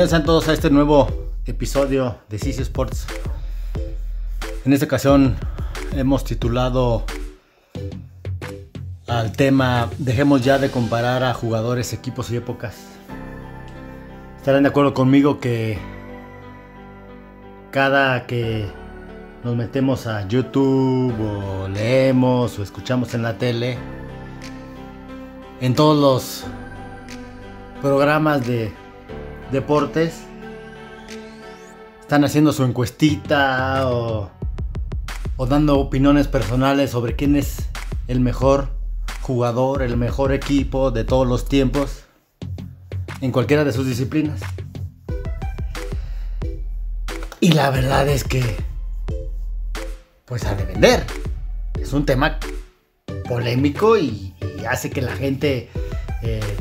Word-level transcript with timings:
Bienvenidos 0.00 0.22
a 0.22 0.24
todos 0.24 0.48
a 0.48 0.54
este 0.54 0.70
nuevo 0.70 1.08
episodio 1.44 2.16
de 2.30 2.38
CC 2.38 2.62
Sports. 2.62 3.06
En 4.64 4.72
esta 4.72 4.86
ocasión 4.86 5.36
hemos 5.94 6.24
titulado 6.24 7.04
al 9.06 9.32
tema 9.32 9.90
Dejemos 9.98 10.42
ya 10.42 10.56
de 10.56 10.70
comparar 10.70 11.22
a 11.22 11.34
jugadores, 11.34 11.92
equipos 11.92 12.30
y 12.30 12.36
épocas. 12.36 12.78
Estarán 14.38 14.62
de 14.62 14.70
acuerdo 14.70 14.94
conmigo 14.94 15.38
que 15.38 15.78
cada 17.70 18.26
que 18.26 18.72
nos 19.44 19.54
metemos 19.54 20.06
a 20.06 20.26
YouTube 20.26 21.12
o 21.20 21.68
leemos 21.68 22.58
o 22.58 22.62
escuchamos 22.62 23.12
en 23.12 23.22
la 23.22 23.36
tele, 23.36 23.76
en 25.60 25.74
todos 25.74 26.00
los 26.00 26.44
programas 27.82 28.46
de 28.46 28.72
deportes 29.52 30.22
están 32.00 32.24
haciendo 32.24 32.52
su 32.52 32.64
encuestita 32.64 33.88
o, 33.88 34.30
dando 35.48 35.78
opiniones 35.78 36.26
personales 36.26 36.90
sobre 36.90 37.14
quién 37.14 37.36
es 37.36 37.68
el 38.08 38.18
mejor 38.18 38.68
jugador, 39.22 39.82
el 39.82 39.96
mejor 39.96 40.32
equipo 40.32 40.90
de 40.90 41.04
todos 41.04 41.26
los 41.26 41.48
tiempos 41.48 42.02
en 43.20 43.30
cualquiera 43.30 43.64
de 43.64 43.72
sus 43.72 43.86
disciplinas. 43.86 44.40
Y 47.38 47.52
la 47.52 47.70
verdad 47.70 48.08
es 48.08 48.24
que, 48.24 48.56
pues 50.24 50.44
ha 50.46 50.54
de 50.56 50.64
vender. 50.64 51.06
Es 51.80 51.92
un 51.92 52.04
tema 52.04 52.38
polémico 53.28 53.96
y, 53.96 54.34
y 54.60 54.64
hace 54.64 54.90
que 54.90 55.00
la 55.00 55.14
gente, 55.14 55.70
eh, 56.22 56.56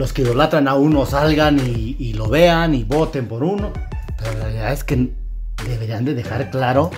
los 0.00 0.14
que 0.14 0.22
idolatran 0.22 0.66
a 0.66 0.76
uno, 0.76 1.04
salgan 1.04 1.58
y, 1.58 2.14
lo 2.14 2.26
vean 2.26 2.74
y 2.74 2.84
voten 2.84 3.28
por 3.28 3.44
uno. 3.44 3.70
Pero 4.16 4.32
la 4.32 4.44
realidad 4.44 4.72
es 4.72 4.82
que 4.82 5.12
deberían 5.68 6.06
de 6.06 6.14
dejar 6.14 6.50
claro, 6.50 6.90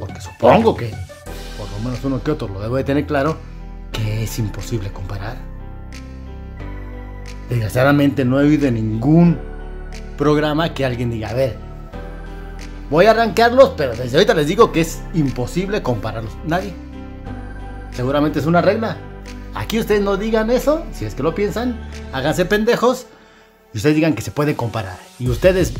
porque 0.00 0.20
supongo 0.20 0.74
que 0.74 0.92
por 1.56 1.70
lo 1.70 1.78
menos 1.84 2.02
uno 2.02 2.20
que 2.24 2.32
otro 2.32 2.48
lo 2.48 2.60
debe 2.60 2.78
de 2.78 2.84
tener 2.84 3.06
claro, 3.06 3.36
que 3.92 4.24
es 4.24 4.36
imposible 4.40 4.90
comparar. 4.90 5.36
Desgraciadamente 7.48 8.24
no 8.24 8.40
he 8.40 8.46
oído 8.46 8.68
ningún 8.68 9.38
programa 10.18 10.74
que 10.74 10.84
alguien 10.84 11.10
diga, 11.10 11.28
a 11.28 11.34
ver, 11.34 11.56
voy 12.90 13.06
a 13.06 13.12
arrancarlos, 13.12 13.74
pero 13.76 13.94
desde 13.94 14.16
ahorita 14.16 14.34
les 14.34 14.48
digo 14.48 14.72
que 14.72 14.80
es 14.80 15.00
imposible 15.14 15.82
compararlos. 15.82 16.36
Nadie. 16.44 16.74
Seguramente 17.92 18.40
es 18.40 18.46
una 18.46 18.60
regla. 18.60 18.96
Aquí 19.54 19.78
ustedes 19.78 20.02
no 20.02 20.16
digan 20.16 20.50
eso, 20.50 20.84
si 20.92 21.04
es 21.04 21.14
que 21.14 21.22
lo 21.22 21.34
piensan, 21.34 21.88
háganse 22.12 22.44
pendejos 22.44 23.06
y 23.72 23.76
ustedes 23.76 23.94
digan 23.94 24.14
que 24.14 24.22
se 24.22 24.32
puede 24.32 24.56
comparar. 24.56 24.98
Y 25.18 25.28
ustedes 25.28 25.72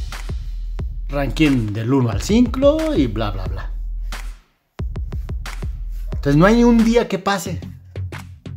ranquen 1.08 1.72
del 1.72 1.92
1 1.92 2.11
al 2.11 2.22
5 2.22 2.94
y 2.97 3.08
bla, 3.08 3.31
bla, 3.33 3.44
bla. 3.47 3.70
Entonces 6.12 6.36
no 6.36 6.47
hay 6.47 6.64
un 6.64 6.84
día 6.84 7.08
que 7.08 7.19
pase 7.19 7.61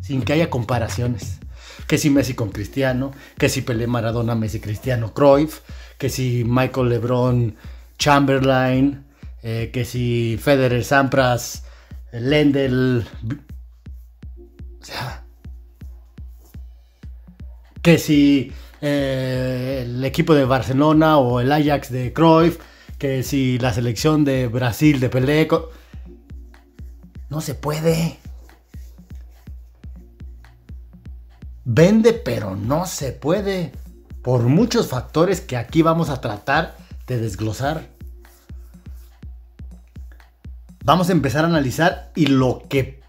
sin 0.01 0.21
que 0.21 0.33
haya 0.33 0.49
comparaciones. 0.49 1.39
Que 1.87 1.97
si 1.97 2.09
Messi 2.09 2.33
con 2.33 2.49
Cristiano, 2.49 3.11
que 3.37 3.49
si 3.49 3.61
Pelé 3.61 3.87
Maradona, 3.87 4.35
Messi 4.35 4.59
Cristiano, 4.59 5.13
Cruyff, 5.13 5.61
que 5.97 6.09
si 6.09 6.43
Michael 6.45 6.89
LeBron, 6.89 7.55
Chamberlain, 7.97 9.05
eh, 9.42 9.69
que 9.73 9.83
si 9.86 10.37
Federer, 10.42 10.83
Sampras, 10.83 11.63
Lendl, 12.11 13.05
que 17.81 17.98
si 17.98 18.52
eh, 18.81 19.83
el 19.86 20.03
equipo 20.03 20.33
de 20.33 20.45
Barcelona 20.45 21.17
o 21.17 21.39
el 21.39 21.52
Ajax 21.52 21.92
de 21.92 22.11
Cruyff, 22.11 22.59
que 22.98 23.23
si 23.23 23.58
la 23.59 23.73
selección 23.73 24.25
de 24.25 24.48
Brasil 24.48 24.99
de 24.99 25.09
Pelé, 25.09 25.48
no 27.30 27.42
se 27.42 27.55
puede. 27.55 28.17
Vende, 31.64 32.14
pero 32.14 32.55
no 32.55 32.86
se 32.86 33.11
puede. 33.11 33.71
Por 34.21 34.43
muchos 34.43 34.87
factores 34.87 35.42
que 35.42 35.58
aquí 35.58 35.81
vamos 35.81 36.09
a 36.09 36.19
tratar 36.19 36.75
de 37.08 37.19
desglosar. 37.19 37.87
Vamos 40.83 41.09
a 41.09 41.11
empezar 41.11 41.43
a 41.43 41.48
analizar 41.48 42.11
y 42.15 42.27
lo 42.27 42.64
que 42.69 43.02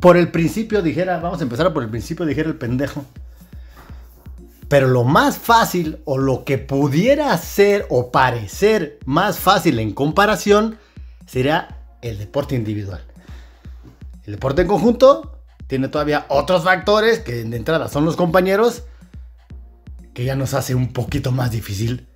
por 0.00 0.16
el 0.16 0.30
principio 0.30 0.82
dijera, 0.82 1.18
vamos 1.18 1.40
a 1.40 1.42
empezar 1.42 1.72
por 1.72 1.82
el 1.82 1.90
principio 1.90 2.24
dijera 2.26 2.48
el 2.48 2.56
pendejo. 2.56 3.04
Pero 4.68 4.86
lo 4.86 5.04
más 5.04 5.38
fácil 5.38 6.00
o 6.04 6.18
lo 6.18 6.44
que 6.44 6.58
pudiera 6.58 7.36
ser 7.38 7.86
o 7.88 8.12
parecer 8.12 8.98
más 9.06 9.38
fácil 9.38 9.78
en 9.78 9.92
comparación 9.92 10.78
sería 11.26 11.78
el 12.02 12.18
deporte 12.18 12.54
individual. 12.54 13.02
El 14.24 14.34
deporte 14.34 14.62
en 14.62 14.68
conjunto 14.68 15.40
tiene 15.66 15.88
todavía 15.88 16.26
otros 16.28 16.64
factores 16.64 17.20
que 17.20 17.44
de 17.44 17.56
entrada 17.56 17.88
son 17.88 18.04
los 18.04 18.16
compañeros 18.16 18.84
que 20.12 20.24
ya 20.24 20.36
nos 20.36 20.54
hace 20.54 20.74
un 20.74 20.92
poquito 20.92 21.32
más 21.32 21.50
difícil 21.50 22.08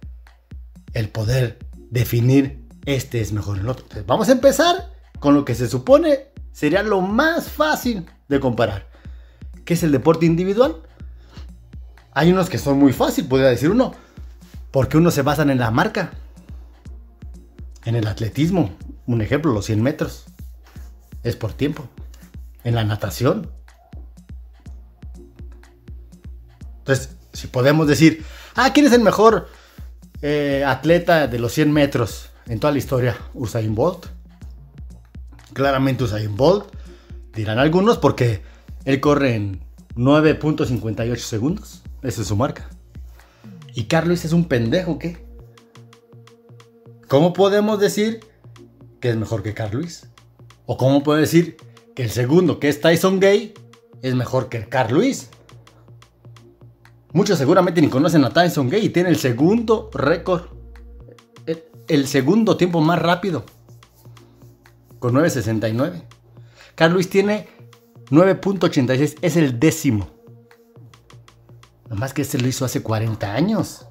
el 0.93 1.09
poder 1.09 1.59
definir 1.91 2.67
este 2.85 3.21
es 3.21 3.33
mejor 3.33 3.59
el 3.59 3.69
otro. 3.69 3.87
Vamos 4.07 4.29
a 4.29 4.33
empezar 4.33 4.91
con 5.21 5.35
lo 5.35 5.45
que 5.45 5.55
se 5.55 5.69
supone 5.69 6.32
sería 6.53 6.83
lo 6.83 7.01
más 7.01 7.51
fácil 7.51 8.07
de 8.29 8.41
comparar, 8.41 8.87
que 9.65 9.75
es 9.75 9.83
el 9.83 9.93
deporte 9.93 10.27
individual. 10.27 10.77
Hay 12.13 12.31
unos 12.31 12.51
que 12.51 12.59
son 12.59 12.79
muy 12.79 12.93
fácil, 12.93 13.27
podría 13.27 13.49
decir 13.49 13.71
uno, 13.71 13.95
porque 14.71 14.97
unos 14.97 15.15
se 15.15 15.23
basan 15.23 15.51
en 15.51 15.59
la 15.59 15.71
marca, 15.71 16.13
en 17.85 17.97
el 17.97 18.07
atletismo. 18.07 18.71
Un 19.07 19.23
ejemplo, 19.23 19.53
los 19.53 19.67
100 19.67 19.83
metros. 19.83 20.25
Es 21.23 21.37
por 21.37 21.53
tiempo. 21.53 21.89
En 22.65 22.75
la 22.75 22.85
natación. 22.85 23.51
Entonces, 26.79 27.17
si 27.33 27.47
podemos 27.49 27.87
decir, 27.87 28.25
ah, 28.55 28.73
¿quién 28.73 28.87
es 28.87 28.93
el 28.93 29.03
mejor 29.03 29.49
eh, 30.21 30.65
atleta 30.67 31.27
de 31.27 31.39
los 31.39 31.53
100 31.53 31.73
metros 31.73 32.31
en 32.47 32.61
toda 32.61 32.73
la 32.73 32.79
historia? 32.79 33.17
Usain 33.35 33.75
Bolt. 33.75 34.07
Claramente 35.53 36.05
Usain 36.05 36.37
Bolt. 36.37 36.67
Dirán 37.35 37.59
algunos 37.59 37.99
porque 37.99 38.43
él 38.85 39.01
corre 39.01 39.35
en 39.35 39.61
9.58 39.97 41.17
segundos. 41.17 41.83
Esa 42.03 42.23
es 42.23 42.29
su 42.29 42.37
marca. 42.37 42.69
¿Y 43.75 43.85
Carlos 43.85 44.25
es 44.25 44.33
un 44.33 44.47
pendejo 44.47 44.99
qué? 44.99 45.25
¿Cómo 47.09 47.33
podemos 47.33 47.79
decir 47.79 48.21
que 49.01 49.11
es 49.11 49.17
mejor 49.17 49.43
que 49.43 49.55
Carlos? 49.55 50.07
¿O 50.67 50.77
cómo 50.77 51.03
puedo 51.03 51.19
decir 51.19 51.57
que 51.95 52.05
el 52.05 52.11
segundo, 52.11 52.59
que 52.59 52.69
es 52.69 52.81
Tyson 52.81 53.21
Gay, 53.21 53.55
es 54.03 54.15
mejor 54.15 54.49
que 54.49 54.67
Carl 54.69 54.95
Luis? 54.95 55.29
Muchos 57.13 57.39
seguramente 57.39 57.83
ni 57.83 57.89
conocen 57.89 58.25
a 58.25 58.31
Tyson 58.31 58.71
Gay 58.71 58.87
y 58.87 58.89
tiene 58.89 59.11
el 59.11 59.17
segundo 59.17 59.91
récord, 59.93 60.45
el, 61.89 62.07
segundo 62.07 62.57
tiempo 62.57 62.81
más 62.81 63.01
rápido, 63.01 63.45
con 65.03 65.15
9.69. 65.15 66.05
Carl 66.77 66.93
Luis 66.95 67.11
tiene 67.11 67.49
9.86, 68.11 69.17
es 69.21 69.37
el 69.37 69.59
décimo. 69.59 70.09
Nomás 71.91 72.15
que 72.15 72.23
este 72.23 72.39
lo 72.39 72.47
hizo 72.47 72.65
hace 72.65 72.85
40 72.85 73.33
años. 73.35 73.85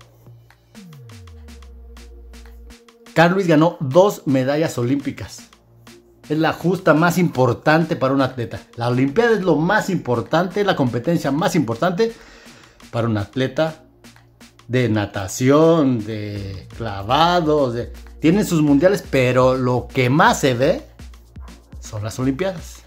Carl 3.13 3.33
Luis 3.33 3.45
ganó 3.45 3.75
dos 3.81 4.25
medallas 4.25 4.77
olímpicas. 4.77 5.49
Es 6.29 6.39
la 6.39 6.53
justa 6.53 6.93
más 6.93 7.17
importante 7.17 7.97
para 7.97 8.13
un 8.13 8.21
atleta. 8.21 8.61
La 8.77 8.87
Olimpiada 8.87 9.33
es 9.33 9.41
lo 9.41 9.57
más 9.57 9.89
importante, 9.89 10.63
la 10.63 10.77
competencia 10.77 11.29
más 11.29 11.55
importante 11.55 12.13
para 12.89 13.09
un 13.09 13.17
atleta 13.17 13.83
de 14.69 14.87
natación, 14.87 16.05
de 16.05 16.69
clavados. 16.77 17.73
De... 17.73 17.91
Tienen 18.21 18.45
sus 18.45 18.61
mundiales, 18.61 19.03
pero 19.11 19.57
lo 19.57 19.89
que 19.93 20.09
más 20.09 20.39
se 20.39 20.53
ve 20.53 20.90
son 21.91 22.03
las 22.05 22.17
Olimpiadas. 22.19 22.83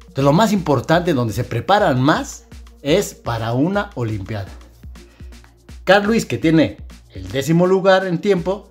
Entonces, 0.00 0.24
lo 0.24 0.32
más 0.32 0.52
importante, 0.52 1.12
donde 1.12 1.34
se 1.34 1.42
preparan 1.42 2.00
más, 2.00 2.44
es 2.82 3.14
para 3.14 3.52
una 3.52 3.90
Olimpiada. 3.96 4.48
Carl 5.82 6.06
Luis, 6.06 6.24
que 6.24 6.38
tiene 6.38 6.76
el 7.12 7.28
décimo 7.28 7.66
lugar 7.66 8.06
en 8.06 8.20
tiempo, 8.20 8.70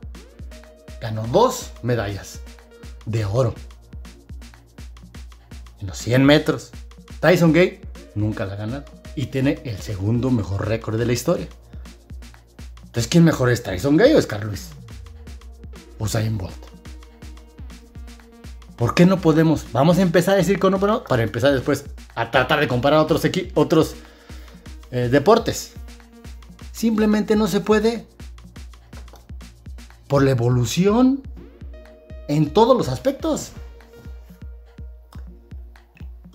ganó 1.02 1.28
dos 1.28 1.72
medallas 1.84 2.40
de 3.06 3.26
oro. 3.26 3.54
En 5.82 5.88
los 5.88 5.98
100 5.98 6.24
metros. 6.24 6.72
Tyson 7.20 7.52
Gay 7.52 7.82
nunca 8.16 8.46
la 8.46 8.54
ha 8.54 8.58
ganado. 8.58 8.86
Y 9.16 9.26
tiene 9.26 9.60
el 9.66 9.80
segundo 9.80 10.32
mejor 10.32 10.68
récord 10.68 10.98
de 10.98 11.06
la 11.06 11.14
historia. 11.14 11.48
Entonces, 12.86 13.08
¿quién 13.08 13.26
mejor 13.26 13.50
es 13.50 13.64
Tyson 13.64 13.98
Gay 13.98 14.14
o 14.14 14.20
es 14.20 14.28
Carl 14.28 14.48
Luis? 14.48 14.70
Usain 16.00 16.38
Bolt. 16.38 16.67
¿Por 18.78 18.94
qué 18.94 19.08
no 19.08 19.20
podemos? 19.20 19.66
Vamos 19.72 19.98
a 19.98 20.04
empezar 20.04 20.36
a 20.36 20.38
decir 20.38 20.60
con 20.60 20.76
uno 20.76 21.04
para 21.04 21.24
empezar 21.24 21.52
después 21.52 21.86
a 22.14 22.30
tratar 22.30 22.60
de 22.60 22.68
comparar 22.68 23.00
otros, 23.00 23.24
otros 23.56 23.96
eh, 24.92 25.10
deportes. 25.12 25.74
simplemente 26.72 27.36
no 27.36 27.48
se 27.48 27.60
puede 27.60 28.06
por 30.08 30.24
la 30.24 30.32
evolución 30.32 31.24
en 32.28 32.54
todos 32.54 32.78
los 32.78 32.88
aspectos. 32.88 33.52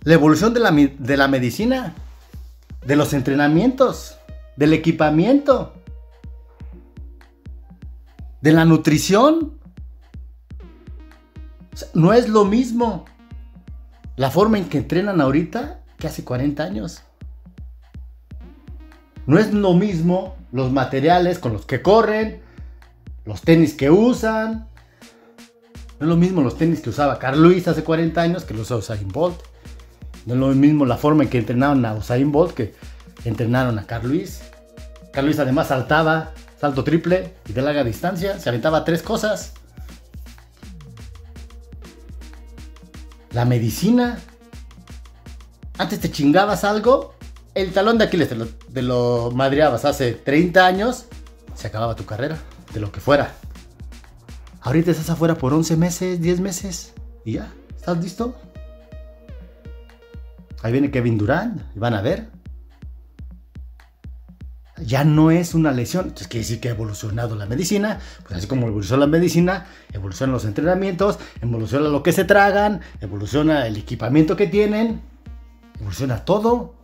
La 0.02 0.14
evolución 0.14 0.52
de 0.52 0.60
la, 0.60 0.72
de 0.72 1.16
la 1.16 1.28
medicina, 1.28 1.94
de 2.84 2.96
los 2.96 3.12
entrenamientos, 3.12 4.16
del 4.56 4.72
equipamiento, 4.72 5.74
de 8.40 8.52
la 8.52 8.64
nutrición. 8.64 9.61
No 11.94 12.12
es 12.12 12.28
lo 12.28 12.44
mismo 12.44 13.04
la 14.16 14.30
forma 14.30 14.58
en 14.58 14.68
que 14.68 14.78
entrenan 14.78 15.20
ahorita 15.20 15.80
que 15.98 16.06
hace 16.06 16.24
40 16.24 16.62
años. 16.62 17.02
No 19.26 19.38
es 19.38 19.52
lo 19.52 19.72
mismo 19.74 20.36
los 20.50 20.72
materiales 20.72 21.38
con 21.38 21.52
los 21.52 21.64
que 21.64 21.80
corren, 21.80 22.42
los 23.24 23.40
tenis 23.42 23.74
que 23.74 23.90
usan. 23.90 24.68
No 25.98 26.06
es 26.06 26.08
lo 26.08 26.16
mismo 26.16 26.42
los 26.42 26.58
tenis 26.58 26.80
que 26.80 26.90
usaba 26.90 27.18
Carl 27.18 27.40
Luis 27.40 27.68
hace 27.68 27.84
40 27.84 28.20
años 28.20 28.44
que 28.44 28.54
los 28.54 28.70
usa 28.70 28.76
Usain 28.76 29.08
Bolt. 29.08 29.40
No 30.26 30.34
es 30.34 30.40
lo 30.40 30.48
mismo 30.48 30.84
la 30.84 30.96
forma 30.96 31.24
en 31.24 31.30
que 31.30 31.38
entrenaron 31.38 31.84
a 31.84 31.94
Usain 31.94 32.30
Bolt 32.32 32.54
que 32.54 32.74
entrenaron 33.24 33.78
a 33.78 33.86
Carl 33.86 34.08
Luis. 34.08 34.42
Carl 35.12 35.26
Luis 35.26 35.38
además 35.38 35.68
saltaba, 35.68 36.32
salto 36.60 36.84
triple 36.84 37.34
y 37.48 37.52
de 37.52 37.62
larga 37.62 37.84
distancia, 37.84 38.38
se 38.38 38.48
aventaba 38.48 38.84
tres 38.84 39.02
cosas. 39.02 39.54
La 43.32 43.44
medicina. 43.44 44.18
Antes 45.78 46.00
te 46.00 46.10
chingabas 46.10 46.64
algo, 46.64 47.14
el 47.54 47.72
talón 47.72 47.98
de 47.98 48.04
Aquiles 48.04 48.28
te 48.28 48.34
lo, 48.34 48.46
te 48.46 48.82
madreabas 49.34 49.84
hace 49.84 50.12
30 50.12 50.66
años, 50.66 51.06
se 51.54 51.66
acababa 51.66 51.96
tu 51.96 52.04
carrera 52.04 52.38
de 52.72 52.80
lo 52.80 52.92
que 52.92 53.00
fuera. 53.00 53.32
Ahorita 54.60 54.90
estás 54.90 55.10
afuera 55.10 55.34
por 55.34 55.52
11 55.52 55.76
meses, 55.76 56.20
10 56.20 56.40
meses 56.40 56.92
y 57.24 57.32
ya, 57.34 57.52
¿estás 57.76 57.98
listo? 57.98 58.34
Ahí 60.62 60.72
viene 60.72 60.90
Kevin 60.90 61.18
Durant 61.18 61.60
van 61.74 61.94
a 61.94 62.02
ver. 62.02 62.28
Ya 64.78 65.04
no 65.04 65.30
es 65.30 65.54
una 65.54 65.70
lesión, 65.70 66.06
entonces 66.06 66.28
quiere 66.28 66.44
decir 66.44 66.60
que 66.60 66.68
ha 66.68 66.72
evolucionado 66.72 67.36
la 67.36 67.46
medicina, 67.46 68.00
pues 68.22 68.38
así 68.38 68.46
como 68.46 68.68
evoluciona 68.68 69.00
la 69.00 69.06
medicina, 69.06 69.66
evolucionan 69.92 70.32
los 70.32 70.44
entrenamientos, 70.44 71.18
evoluciona 71.40 71.88
lo 71.88 72.02
que 72.02 72.12
se 72.12 72.24
tragan, 72.24 72.80
evoluciona 73.00 73.66
el 73.66 73.76
equipamiento 73.76 74.34
que 74.34 74.46
tienen, 74.46 75.02
evoluciona 75.78 76.24
todo. 76.24 76.74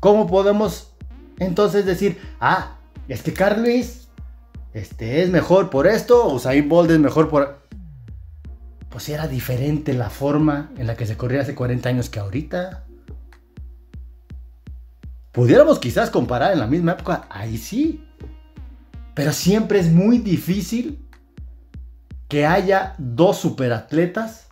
¿Cómo 0.00 0.26
podemos 0.26 0.92
entonces 1.38 1.86
decir, 1.86 2.20
ah, 2.40 2.76
es 3.08 3.22
que 3.22 3.32
Carlos 3.32 4.08
este, 4.72 5.22
es 5.22 5.30
mejor 5.30 5.70
por 5.70 5.86
esto, 5.86 6.24
o 6.24 6.34
Usain 6.34 6.70
es 6.90 6.98
mejor 6.98 7.28
por... 7.28 7.58
Pues 8.90 9.08
era 9.08 9.28
diferente 9.28 9.92
la 9.92 10.10
forma 10.10 10.70
en 10.76 10.86
la 10.86 10.96
que 10.96 11.06
se 11.06 11.16
corría 11.16 11.42
hace 11.42 11.54
40 11.54 11.88
años 11.88 12.08
que 12.10 12.20
ahorita. 12.20 12.84
Pudiéramos 15.32 15.78
quizás 15.78 16.10
comparar 16.10 16.52
en 16.52 16.58
la 16.58 16.66
misma 16.66 16.92
época, 16.92 17.26
ahí 17.30 17.58
sí. 17.58 18.04
Pero 19.14 19.32
siempre 19.32 19.78
es 19.78 19.90
muy 19.90 20.18
difícil 20.18 21.08
que 22.28 22.46
haya 22.46 22.94
dos 22.98 23.38
superatletas 23.38 24.48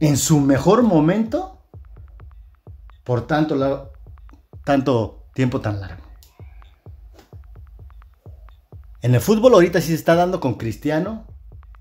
en 0.00 0.16
su 0.16 0.40
mejor 0.40 0.82
momento 0.82 1.58
por 3.08 3.26
tanto, 3.26 3.92
tanto 4.64 5.24
tiempo 5.32 5.62
tan 5.62 5.80
largo. 5.80 6.02
En 9.00 9.14
el 9.14 9.20
fútbol 9.22 9.54
ahorita 9.54 9.80
sí 9.80 9.88
se 9.88 9.94
está 9.94 10.14
dando 10.14 10.40
con 10.40 10.56
Cristiano 10.56 11.26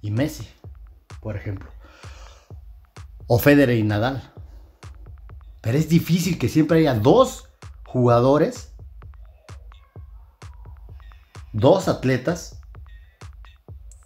y 0.01 0.11
Messi, 0.11 0.47
por 1.19 1.35
ejemplo. 1.35 1.69
O 3.27 3.39
Federer 3.39 3.77
y 3.77 3.83
Nadal. 3.83 4.31
Es 5.75 5.89
difícil 5.89 6.37
que 6.37 6.49
siempre 6.49 6.79
haya 6.79 6.93
dos 6.93 7.49
jugadores, 7.85 8.73
dos 11.53 11.87
atletas, 11.87 12.59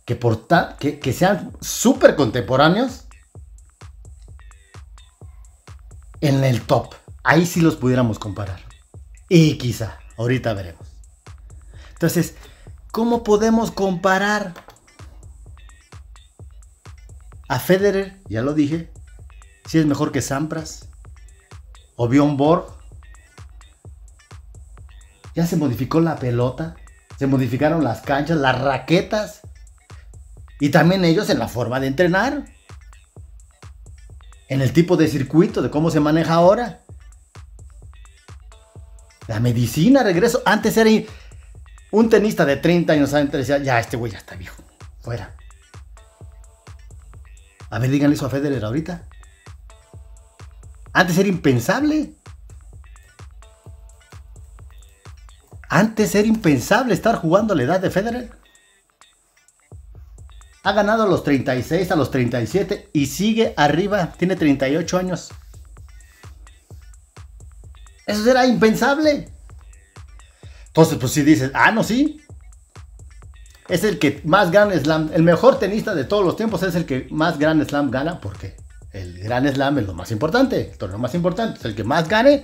que, 0.06 1.00
que 1.00 1.14
sean 1.14 1.54
súper 1.62 2.16
contemporáneos 2.16 3.06
en 6.20 6.44
el 6.44 6.62
top. 6.64 6.94
Ahí 7.24 7.46
sí 7.46 7.62
los 7.62 7.76
pudiéramos 7.76 8.20
comparar. 8.20 8.62
Y 9.30 9.58
quizá, 9.58 10.00
ahorita 10.18 10.54
veremos. 10.54 10.88
Entonces, 11.94 12.36
¿cómo 12.92 13.24
podemos 13.24 13.72
comparar 13.72 14.54
a 17.48 17.60
Federer? 17.60 18.20
Ya 18.28 18.42
lo 18.42 18.54
dije. 18.54 18.92
Si 19.66 19.78
es 19.78 19.86
mejor 19.86 20.12
que 20.12 20.22
Sampras 20.22 20.91
o 22.02 22.08
Bjorn 22.08 22.36
Borg. 22.36 22.66
Ya 25.36 25.46
se 25.46 25.56
modificó 25.56 26.00
la 26.00 26.16
pelota. 26.16 26.76
Se 27.20 27.28
modificaron 27.28 27.84
las 27.84 28.02
canchas, 28.02 28.38
las 28.38 28.60
raquetas. 28.60 29.42
Y 30.60 30.70
también 30.70 31.06
ellos 31.06 31.30
en 31.30 31.38
la 31.38 31.48
forma 31.48 31.80
de 31.80 31.86
entrenar. 31.86 32.46
En 34.48 34.62
el 34.62 34.74
tipo 34.74 34.98
de 34.98 35.08
circuito, 35.08 35.62
de 35.62 35.70
cómo 35.70 35.92
se 35.92 36.00
maneja 36.00 36.34
ahora. 36.34 36.82
La 39.28 39.40
medicina, 39.40 40.02
regreso. 40.02 40.42
Antes 40.44 40.78
era 40.78 40.90
un 41.92 42.10
tenista 42.10 42.46
de 42.46 42.58
30 42.58 42.94
años 42.94 43.14
antes 43.14 43.46
ya, 43.46 43.80
este 43.80 43.96
güey 43.96 44.12
ya 44.12 44.18
está 44.18 44.36
viejo. 44.36 44.64
Fuera. 45.02 45.36
A 47.70 47.78
ver, 47.78 47.92
díganle 47.92 48.16
eso 48.16 48.26
a 48.26 48.32
Federer 48.32 48.66
ahorita. 48.66 49.08
Antes 50.94 51.18
era 51.18 51.30
impensable. 51.30 52.16
Antes 55.70 56.16
era 56.16 56.28
impensable 56.28 56.94
estar 56.94 57.16
jugando 57.16 57.54
a 57.54 57.58
la 57.58 57.64
edad 57.64 57.80
de 57.80 57.90
Federer. 57.90 58.32
Ha 60.64 60.74
ganado 60.74 61.04
a 61.04 61.08
los 61.08 61.24
36, 61.24 61.92
a 61.92 61.96
los 61.96 62.12
37 62.12 62.90
y 62.94 63.06
sigue 63.08 63.54
arriba. 63.56 64.14
Tiene 64.18 64.36
38 64.36 64.98
años. 64.98 65.32
Eso 68.06 68.30
era 68.30 68.46
impensable. 68.46 69.30
Entonces, 70.68 70.98
pues 71.00 71.14
si 71.14 71.22
dices, 71.24 71.52
ah, 71.54 71.72
no, 71.72 71.84
sí. 71.84 72.22
Es 73.70 73.86
el 73.86 74.00
que 74.00 74.22
más 74.26 74.52
Grand 74.52 74.74
Slam, 74.78 75.12
el 75.14 75.24
mejor 75.24 75.58
tenista 75.58 75.96
de 75.96 76.04
todos 76.04 76.26
los 76.26 76.36
tiempos 76.36 76.62
es 76.64 76.76
el 76.76 76.86
que 76.86 77.08
más 77.10 77.40
Grand 77.40 77.66
Slam 77.66 77.90
gana, 77.90 78.20
porque 78.20 78.58
el 78.94 79.20
Grand 79.20 79.48
Slam 79.52 79.80
es 79.80 79.86
lo 79.88 79.94
más 79.94 80.12
importante, 80.12 80.72
el 80.72 80.78
torneo 80.78 81.00
más 81.00 81.16
importante, 81.16 81.60
es 81.60 81.66
el 81.66 81.76
que 81.76 81.84
más 81.84 82.08
gane. 82.08 82.44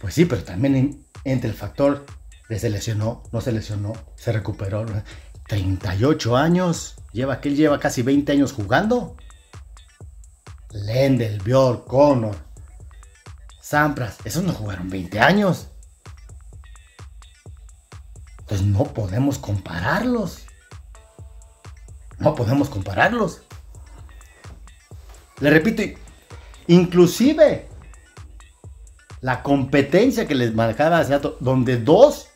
Pues 0.00 0.14
sí, 0.14 0.24
pero 0.24 0.42
también 0.42 1.06
entre 1.24 1.50
el 1.50 1.56
factor 1.56 2.04
de 2.48 2.58
se 2.58 2.70
lesionó, 2.70 3.22
no 3.32 3.40
se 3.40 3.52
lesionó, 3.52 3.92
se 4.16 4.32
recuperó. 4.32 4.86
38 5.48 6.36
años, 6.36 6.96
lleva 7.12 7.40
que 7.40 7.48
él 7.48 7.56
lleva 7.56 7.78
casi 7.78 8.02
20 8.02 8.32
años 8.32 8.52
jugando. 8.52 9.16
Lendel, 10.70 11.40
Björk, 11.40 11.86
Connor, 11.86 12.36
Sampras, 13.60 14.18
esos 14.24 14.42
no 14.42 14.52
jugaron 14.52 14.90
20 14.90 15.20
años. 15.20 15.68
Entonces 18.40 18.66
no 18.66 18.84
podemos 18.84 19.38
compararlos. 19.38 20.42
No 22.18 22.34
podemos 22.34 22.68
compararlos. 22.68 23.42
Le 25.40 25.50
repito, 25.50 25.82
inclusive 26.66 27.68
la 29.20 29.42
competencia 29.42 30.26
que 30.26 30.34
les 30.34 30.54
manejaba 30.54 30.98
hace 30.98 31.12
rato, 31.12 31.36
donde 31.40 31.78
dos 31.78 32.28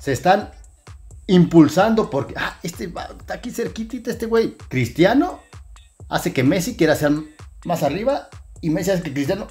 se 0.00 0.12
están 0.12 0.50
impulsando 1.26 2.10
porque, 2.10 2.34
ah, 2.36 2.58
este 2.62 2.84
está 2.84 3.34
aquí 3.34 3.50
cerquitita, 3.50 4.10
este 4.10 4.26
güey, 4.26 4.56
Cristiano, 4.68 5.40
hace 6.08 6.32
que 6.32 6.42
Messi 6.42 6.76
quiera 6.76 6.96
ser 6.96 7.12
más 7.64 7.82
arriba 7.82 8.28
y 8.60 8.70
me 8.70 8.80
decías 8.80 9.00
que 9.00 9.12
Cristiano. 9.12 9.46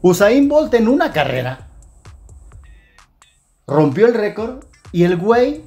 Usain 0.00 0.48
Bolt 0.48 0.74
en 0.74 0.88
una 0.88 1.12
carrera 1.12 1.68
rompió 3.66 4.06
el 4.06 4.14
récord 4.14 4.64
y 4.92 5.04
el 5.04 5.16
güey, 5.16 5.62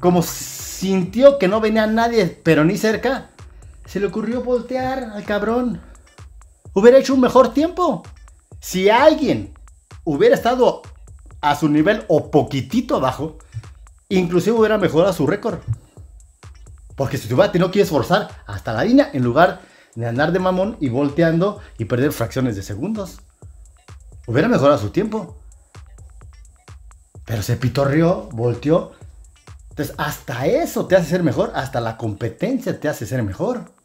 como 0.00 0.22
sintió 0.22 1.38
que 1.38 1.48
no 1.48 1.60
venía 1.60 1.86
nadie, 1.86 2.26
pero 2.26 2.64
ni 2.64 2.76
cerca, 2.76 3.30
se 3.86 4.00
le 4.00 4.06
ocurrió 4.06 4.42
voltear 4.42 5.04
al 5.04 5.24
cabrón. 5.24 5.80
Hubiera 6.74 6.98
hecho 6.98 7.14
un 7.14 7.20
mejor 7.20 7.54
tiempo. 7.54 8.02
Si 8.60 8.90
alguien 8.90 9.54
hubiera 10.04 10.34
estado 10.34 10.82
a 11.40 11.56
su 11.56 11.68
nivel 11.68 12.04
o 12.08 12.30
poquitito 12.30 12.96
abajo, 12.96 13.38
inclusive 14.08 14.58
hubiera 14.58 14.76
mejorado 14.76 15.12
su 15.12 15.26
récord. 15.26 15.60
Porque 16.96 17.16
si 17.16 17.28
te 17.28 17.34
hubiera 17.34 17.52
tenido 17.52 17.70
que 17.70 17.80
esforzar 17.80 18.28
hasta 18.46 18.72
la 18.72 18.84
línea 18.84 19.10
en 19.12 19.22
lugar 19.22 19.60
de 19.94 20.06
andar 20.06 20.32
de 20.32 20.38
mamón 20.38 20.76
y 20.80 20.88
volteando 20.88 21.60
y 21.78 21.86
perder 21.86 22.12
fracciones 22.12 22.56
de 22.56 22.62
segundos. 22.62 23.20
Hubiera 24.26 24.48
mejorado 24.48 24.78
su 24.78 24.90
tiempo. 24.90 25.36
Pero 27.24 27.42
se 27.42 27.56
pitorrió, 27.56 28.28
volteó. 28.32 28.92
Entonces, 29.70 29.94
hasta 29.98 30.46
eso 30.46 30.86
te 30.86 30.96
hace 30.96 31.10
ser 31.10 31.22
mejor. 31.22 31.52
Hasta 31.54 31.80
la 31.80 31.96
competencia 31.96 32.78
te 32.80 32.88
hace 32.88 33.06
ser 33.06 33.22
mejor. 33.22 33.75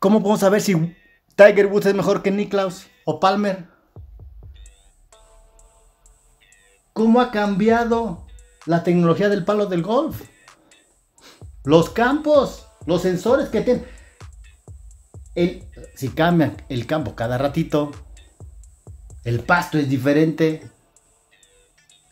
¿Cómo 0.00 0.20
podemos 0.20 0.40
saber 0.40 0.62
si 0.62 0.96
Tiger 1.36 1.66
Woods 1.66 1.84
es 1.84 1.94
mejor 1.94 2.22
que 2.22 2.30
Niklaus 2.30 2.86
o 3.04 3.20
Palmer? 3.20 3.68
¿Cómo 6.94 7.20
ha 7.20 7.30
cambiado 7.30 8.26
la 8.64 8.82
tecnología 8.82 9.28
del 9.28 9.44
palo 9.44 9.66
del 9.66 9.82
golf? 9.82 10.22
Los 11.64 11.90
campos, 11.90 12.66
los 12.86 13.02
sensores 13.02 13.50
que 13.50 13.60
tienen. 13.60 13.86
si 15.94 16.08
cambian 16.08 16.56
el 16.70 16.86
campo 16.86 17.14
cada 17.14 17.36
ratito, 17.36 17.92
el 19.24 19.40
pasto 19.40 19.76
es 19.76 19.90
diferente. 19.90 20.66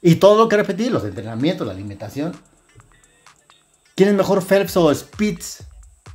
Y 0.02 0.16
todo 0.16 0.36
lo 0.36 0.48
que 0.50 0.58
repetí, 0.58 0.90
los 0.90 1.04
entrenamientos, 1.04 1.66
la 1.66 1.72
alimentación. 1.72 2.38
¿Quién 3.96 4.10
es 4.10 4.14
mejor 4.14 4.44
Phelps 4.44 4.76
o 4.76 4.94
Spitz 4.94 5.64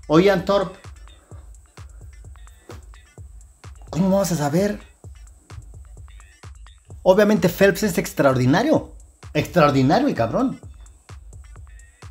o 0.05 0.19
Ian 0.19 0.45
Thorpe? 0.45 0.92
¿Cómo 4.03 4.17
vamos 4.17 4.33
a 4.33 4.35
saber? 4.35 4.81
Obviamente 7.03 7.47
Phelps 7.47 7.83
es 7.83 7.97
extraordinario. 7.97 8.91
Extraordinario 9.33 10.09
y 10.09 10.13
cabrón. 10.13 10.59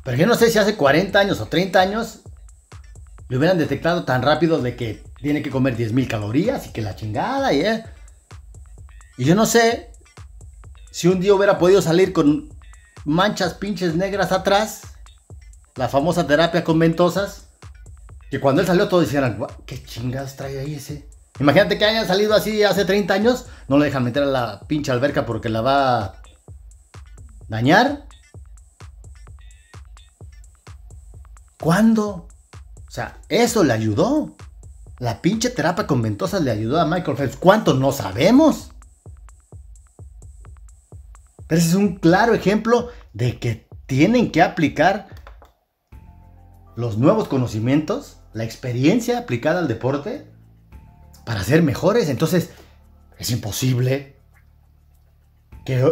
Pero 0.03 0.17
yo 0.17 0.25
no 0.25 0.33
sé 0.33 0.49
si 0.49 0.57
hace 0.57 0.75
40 0.75 1.19
años 1.19 1.39
o 1.39 1.45
30 1.45 1.79
años 1.79 2.21
le 3.29 3.37
hubieran 3.37 3.59
detectado 3.59 4.05
tan 4.05 4.23
rápido 4.23 4.59
de 4.59 4.75
que 4.75 5.03
tiene 5.21 5.43
que 5.43 5.51
comer 5.51 5.77
10.000 5.77 6.07
calorías 6.07 6.65
y 6.65 6.71
que 6.71 6.81
la 6.81 6.95
chingada 6.95 7.53
y 7.53 7.61
eh. 7.61 7.85
Y 9.19 9.25
yo 9.25 9.35
no 9.35 9.45
sé 9.45 9.91
si 10.89 11.07
un 11.07 11.19
día 11.19 11.35
hubiera 11.35 11.59
podido 11.59 11.79
salir 11.79 12.11
con 12.11 12.49
manchas 13.05 13.53
pinches 13.53 13.93
negras 13.93 14.31
atrás, 14.31 14.81
la 15.75 15.89
famosa 15.89 16.25
terapia 16.25 16.63
con 16.63 16.79
ventosas, 16.79 17.49
que 18.31 18.39
cuando 18.39 18.61
él 18.61 18.67
salió 18.67 18.87
todos 18.87 19.05
dijeran, 19.05 19.37
¿qué 19.67 19.83
chingadas 19.83 20.35
trae 20.35 20.57
ahí 20.57 20.73
ese? 20.73 21.12
Imagínate 21.39 21.77
que 21.77 21.85
hayan 21.85 22.07
salido 22.07 22.35
así 22.35 22.63
hace 22.63 22.85
30 22.85 23.13
años, 23.13 23.45
no 23.67 23.77
le 23.77 23.85
dejan 23.85 24.03
meter 24.03 24.23
a 24.23 24.27
la 24.27 24.59
pinche 24.67 24.91
alberca 24.91 25.25
porque 25.25 25.49
la 25.49 25.61
va 25.61 26.03
a 26.03 26.21
dañar. 27.47 28.05
¿Cuándo? 31.59 32.27
O 32.87 32.91
sea, 32.91 33.17
eso 33.29 33.63
le 33.63 33.73
ayudó. 33.73 34.35
La 34.99 35.21
pinche 35.21 35.49
terapia 35.49 35.87
con 35.87 36.01
ventosas 36.01 36.41
le 36.41 36.51
ayudó 36.51 36.79
a 36.79 36.85
Michael 36.85 37.17
Phelps. 37.17 37.37
¿Cuánto? 37.37 37.73
No 37.73 37.91
sabemos. 37.91 38.71
Pero 41.47 41.59
ese 41.59 41.69
es 41.69 41.75
un 41.75 41.95
claro 41.95 42.33
ejemplo 42.33 42.89
de 43.13 43.39
que 43.39 43.67
tienen 43.87 44.31
que 44.31 44.41
aplicar 44.41 45.07
los 46.75 46.97
nuevos 46.97 47.27
conocimientos, 47.27 48.17
la 48.33 48.43
experiencia 48.43 49.19
aplicada 49.19 49.59
al 49.59 49.67
deporte 49.67 50.32
para 51.25 51.43
ser 51.43 51.61
mejores. 51.61 52.09
Entonces, 52.09 52.51
es 53.17 53.31
imposible 53.31 54.15
que, 55.65 55.83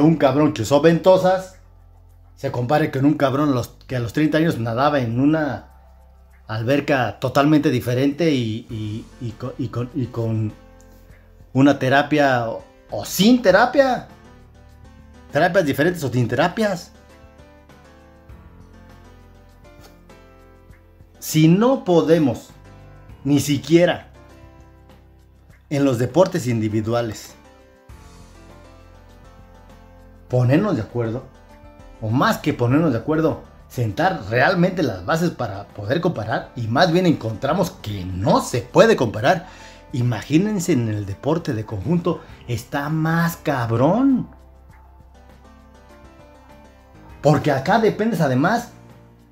un 0.00 0.16
cabrón 0.16 0.52
que 0.52 0.62
usó 0.62 0.80
ventosas 0.80 1.56
se 2.36 2.50
compare 2.50 2.90
con 2.90 3.04
un 3.04 3.14
cabrón 3.14 3.60
que 3.86 3.96
a 3.96 4.00
los 4.00 4.12
30 4.12 4.38
años 4.38 4.58
nadaba 4.58 5.00
en 5.00 5.20
una 5.20 5.66
alberca 6.46 7.20
totalmente 7.20 7.70
diferente 7.70 8.30
y, 8.32 9.04
con, 10.10 10.52
una 11.52 11.78
terapia 11.78 12.48
o, 12.48 13.04
sin 13.04 13.42
terapia. 13.42 14.08
Terapias 15.32 15.64
diferentes 15.64 16.02
o 16.02 16.10
sin 16.10 16.26
terapias. 16.26 16.92
Si 21.20 21.46
no 21.46 21.84
podemos 21.84 22.48
ni 23.22 23.38
siquiera 23.38 24.09
en 25.70 25.84
los 25.84 25.98
deportes 25.98 26.46
individuales. 26.48 27.34
Ponernos 30.28 30.76
de 30.76 30.82
acuerdo, 30.82 31.24
o 32.00 32.08
más 32.08 32.38
que 32.38 32.52
ponernos 32.52 32.92
de 32.92 32.98
acuerdo, 32.98 33.42
sentar 33.68 34.24
realmente 34.28 34.82
las 34.82 35.04
bases 35.06 35.30
para 35.30 35.68
poder 35.68 36.00
comparar 36.00 36.50
y 36.56 36.66
más 36.66 36.92
bien 36.92 37.06
encontramos 37.06 37.70
que 37.70 38.04
no 38.04 38.42
se 38.42 38.62
puede 38.62 38.96
comparar. 38.96 39.46
Imagínense 39.92 40.72
en 40.72 40.88
el 40.88 41.06
deporte 41.06 41.54
de 41.54 41.64
conjunto, 41.64 42.20
está 42.48 42.88
más 42.88 43.36
cabrón. 43.36 44.28
Porque 47.22 47.52
acá 47.52 47.78
dependes 47.78 48.20
además 48.20 48.70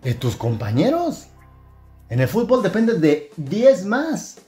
de 0.02 0.14
tus 0.14 0.36
compañeros. 0.36 1.26
En 2.08 2.20
el 2.20 2.28
fútbol 2.28 2.62
dependes 2.62 3.00
de 3.00 3.30
10 3.36 3.84
más 3.86 4.40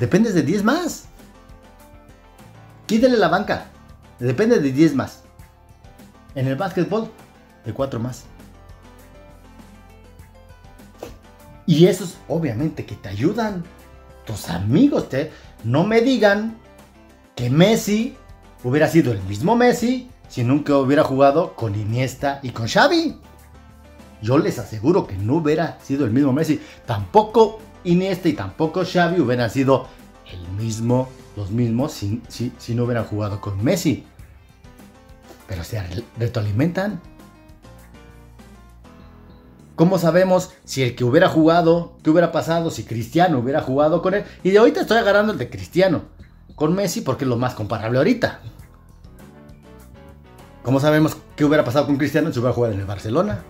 dependes 0.00 0.34
de 0.34 0.42
10 0.42 0.64
más. 0.64 1.04
Quítale 2.86 3.16
la 3.16 3.28
banca, 3.28 3.66
depende 4.18 4.58
de 4.58 4.72
10 4.72 4.96
más. 4.96 5.22
En 6.34 6.48
el 6.48 6.56
básquetbol, 6.56 7.08
de 7.64 7.72
4 7.72 8.00
más. 8.00 8.24
Y 11.66 11.86
esos 11.86 12.16
obviamente 12.26 12.84
que 12.84 12.96
te 12.96 13.08
ayudan. 13.08 13.62
Tus 14.26 14.48
amigos. 14.48 15.06
No 15.64 15.84
me 15.84 16.00
digan 16.00 16.56
que 17.36 17.50
Messi 17.50 18.16
hubiera 18.64 18.88
sido 18.88 19.12
el 19.12 19.22
mismo 19.22 19.56
Messi 19.56 20.10
si 20.28 20.44
nunca 20.44 20.76
hubiera 20.76 21.04
jugado 21.04 21.54
con 21.54 21.74
Iniesta 21.74 22.40
y 22.42 22.50
con 22.50 22.66
Xavi. 22.66 23.18
Yo 24.22 24.38
les 24.38 24.58
aseguro 24.58 25.06
que 25.06 25.16
no 25.16 25.36
hubiera 25.36 25.78
sido 25.80 26.04
el 26.04 26.10
mismo 26.10 26.32
Messi. 26.32 26.60
Tampoco 26.86 27.60
Iniesta 27.84 28.28
y 28.28 28.34
tampoco 28.34 28.84
Xavi 28.84 29.20
hubieran 29.20 29.50
sido 29.50 29.86
el 30.30 30.62
mismo, 30.62 31.08
los 31.36 31.50
mismos 31.50 31.92
si, 31.92 32.74
no 32.74 32.84
hubieran 32.84 33.04
jugado 33.04 33.40
con 33.40 33.62
Messi. 33.62 34.04
Pero 35.46 35.64
se 35.64 35.82
retroalimentan. 36.18 37.00
¿Cómo 39.76 39.98
sabemos 39.98 40.50
si 40.64 40.82
el 40.82 40.94
que 40.94 41.04
hubiera 41.04 41.28
jugado, 41.28 41.94
qué 42.02 42.10
hubiera 42.10 42.32
pasado 42.32 42.70
si 42.70 42.84
Cristiano 42.84 43.38
hubiera 43.38 43.62
jugado 43.62 44.02
con 44.02 44.12
él? 44.12 44.24
Y 44.42 44.50
de 44.50 44.58
ahorita 44.58 44.82
estoy 44.82 44.98
agarrando 44.98 45.32
el 45.32 45.38
de 45.38 45.48
Cristiano 45.48 46.02
con 46.54 46.74
Messi 46.74 47.00
porque 47.00 47.24
es 47.24 47.28
lo 47.28 47.38
más 47.38 47.54
comparable 47.54 47.96
ahorita. 47.96 48.40
¿Cómo 50.62 50.78
sabemos 50.78 51.16
qué 51.34 51.46
hubiera 51.46 51.64
pasado 51.64 51.86
con 51.86 51.96
Cristiano 51.96 52.30
si 52.30 52.38
hubiera 52.38 52.52
jugado 52.52 52.74
en 52.74 52.80
el 52.80 52.86
Barcelona? 52.86 53.42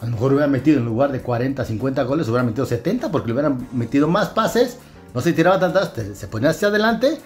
A 0.00 0.06
lo 0.06 0.12
mejor 0.12 0.32
hubiera 0.32 0.48
metido 0.48 0.78
en 0.78 0.86
lugar 0.86 1.12
de 1.12 1.20
40, 1.20 1.64
50 1.64 2.02
goles, 2.04 2.28
hubiera 2.28 2.42
metido 2.42 2.64
70 2.64 3.10
porque 3.10 3.28
le 3.28 3.34
hubieran 3.34 3.68
metido 3.72 4.08
más 4.08 4.28
pases, 4.28 4.78
no 5.14 5.20
se 5.20 5.32
tiraba 5.32 5.60
tantas, 5.60 5.92
se 6.14 6.26
ponía 6.26 6.50
hacia 6.50 6.68
adelante 6.68 7.18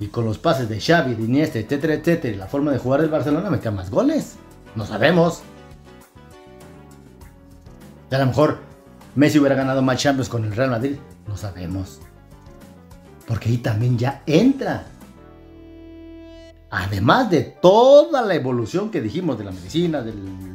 y 0.00 0.08
con 0.08 0.24
los 0.24 0.38
pases 0.38 0.68
de 0.68 0.80
Xavi, 0.80 1.14
de 1.14 1.22
Iniesta, 1.22 1.60
etcétera, 1.60 1.94
etcétera, 1.94 2.34
y 2.34 2.36
la 2.36 2.48
forma 2.48 2.72
de 2.72 2.78
jugar 2.78 3.00
del 3.00 3.10
Barcelona 3.10 3.50
metía 3.50 3.70
más 3.70 3.90
goles. 3.90 4.34
No 4.74 4.84
sabemos. 4.84 5.42
Y 8.10 8.14
a 8.14 8.18
lo 8.18 8.26
mejor 8.26 8.58
Messi 9.14 9.38
hubiera 9.38 9.54
ganado 9.54 9.80
más 9.82 9.98
Champions 9.98 10.28
con 10.28 10.44
el 10.44 10.56
Real 10.56 10.70
Madrid. 10.70 10.96
No 11.28 11.36
sabemos. 11.36 12.00
Porque 13.28 13.48
ahí 13.48 13.58
también 13.58 13.96
ya 13.96 14.22
entra. 14.26 14.86
Además 16.70 17.30
de 17.30 17.42
toda 17.42 18.22
la 18.22 18.34
evolución 18.34 18.90
que 18.90 19.00
dijimos 19.00 19.38
de 19.38 19.44
la 19.44 19.52
medicina, 19.52 20.02
del 20.02 20.51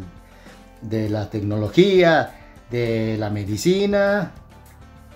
de 0.81 1.09
la 1.09 1.29
tecnología, 1.29 2.33
de 2.69 3.17
la 3.17 3.29
medicina, 3.29 4.31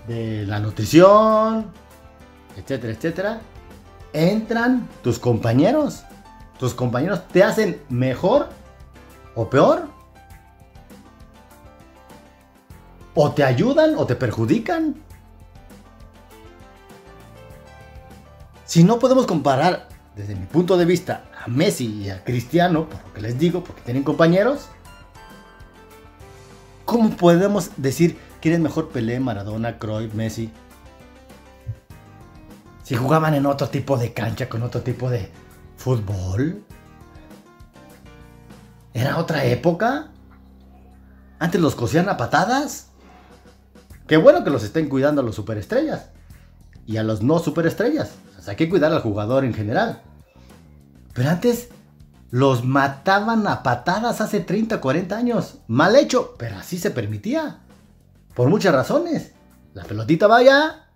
de 0.07 0.45
la 0.45 0.59
nutrición, 0.59 1.71
etcétera, 2.57 2.93
etcétera, 2.93 3.41
entran 4.13 4.87
tus 5.03 5.19
compañeros. 5.19 6.03
Tus 6.59 6.73
compañeros 6.73 7.27
te 7.27 7.43
hacen 7.43 7.81
mejor 7.89 8.49
o 9.35 9.49
peor. 9.49 9.87
O 13.13 13.31
te 13.31 13.43
ayudan 13.43 13.95
o 13.97 14.05
te 14.05 14.15
perjudican. 14.15 14.95
Si 18.65 18.83
no 18.85 18.99
podemos 18.99 19.25
comparar, 19.25 19.89
desde 20.15 20.35
mi 20.35 20.45
punto 20.45 20.77
de 20.77 20.85
vista, 20.85 21.25
a 21.43 21.49
Messi 21.49 22.03
y 22.03 22.09
a 22.09 22.23
Cristiano, 22.23 22.87
por 22.87 23.03
lo 23.03 23.13
que 23.13 23.21
les 23.21 23.37
digo, 23.37 23.63
porque 23.63 23.81
tienen 23.81 24.03
compañeros, 24.03 24.69
¿Cómo 26.91 27.09
podemos 27.11 27.71
decir 27.77 28.17
quién 28.41 28.55
es 28.55 28.59
mejor 28.59 28.89
Pelé, 28.89 29.17
Maradona, 29.21 29.79
Cruyff, 29.79 30.13
Messi? 30.13 30.51
Si 32.83 32.95
jugaban 32.95 33.33
en 33.33 33.45
otro 33.45 33.69
tipo 33.69 33.95
de 33.95 34.11
cancha, 34.11 34.49
con 34.49 34.61
otro 34.61 34.81
tipo 34.81 35.09
de 35.09 35.31
fútbol. 35.77 36.65
Era 38.93 39.19
otra 39.19 39.45
época. 39.45 40.11
Antes 41.39 41.61
los 41.61 41.75
cosían 41.75 42.09
a 42.09 42.17
patadas. 42.17 42.89
Qué 44.05 44.17
bueno 44.17 44.43
que 44.43 44.49
los 44.49 44.61
estén 44.61 44.89
cuidando 44.89 45.21
a 45.21 45.23
los 45.23 45.35
superestrellas. 45.35 46.09
Y 46.85 46.97
a 46.97 47.03
los 47.03 47.21
no 47.21 47.39
superestrellas. 47.39 48.11
Hay 48.45 48.57
que 48.57 48.69
cuidar 48.69 48.91
al 48.91 48.99
jugador 48.99 49.45
en 49.45 49.53
general. 49.53 50.01
Pero 51.13 51.29
antes 51.29 51.69
los 52.31 52.63
mataban 52.63 53.45
a 53.45 53.61
patadas 53.61 54.21
hace 54.21 54.39
30, 54.39 54.79
40 54.79 55.17
años. 55.17 55.59
Mal 55.67 55.97
hecho, 55.97 56.35
pero 56.39 56.55
así 56.55 56.77
se 56.77 56.89
permitía. 56.89 57.59
Por 58.33 58.49
muchas 58.49 58.73
razones. 58.73 59.33
La 59.73 59.83
pelotita 59.83 60.27
vaya. 60.27 60.89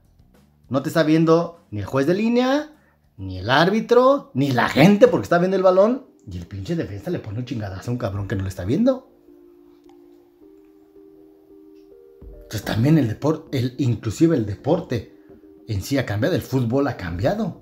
No 0.70 0.82
te 0.82 0.88
está 0.88 1.04
viendo 1.04 1.65
ni 1.72 1.82
el 1.82 1.86
juez 1.86 2.08
de 2.08 2.13
línea, 2.13 2.72
ni 3.18 3.38
el 3.39 3.50
árbitro, 3.50 4.32
ni 4.34 4.51
la 4.51 4.70
gente 4.70 5.08
porque 5.08 5.25
está 5.25 5.38
viendo 5.38 5.58
el 5.58 5.63
balón. 5.63 6.08
Y 6.32 6.38
el 6.38 6.48
pinche 6.48 6.75
defensa 6.75 7.12
le 7.12 7.20
pone 7.20 7.39
un 7.39 7.46
chingadazo 7.46 7.92
a 7.92 7.94
un 7.94 8.00
cabrón 8.00 8.27
que 8.30 8.36
no 8.38 8.44
lo 8.44 8.50
está 8.50 8.63
viendo. 8.63 9.12
Entonces 12.32 12.63
también 12.63 12.98
el 12.98 13.10
deporte, 13.10 13.74
inclusive 13.77 14.38
el 14.38 14.46
deporte 14.46 15.18
en 15.68 15.82
sí 15.82 15.98
ha 15.98 16.06
cambiado, 16.06 16.36
el 16.36 16.42
fútbol 16.42 16.88
ha 16.88 16.96
cambiado. 16.96 17.62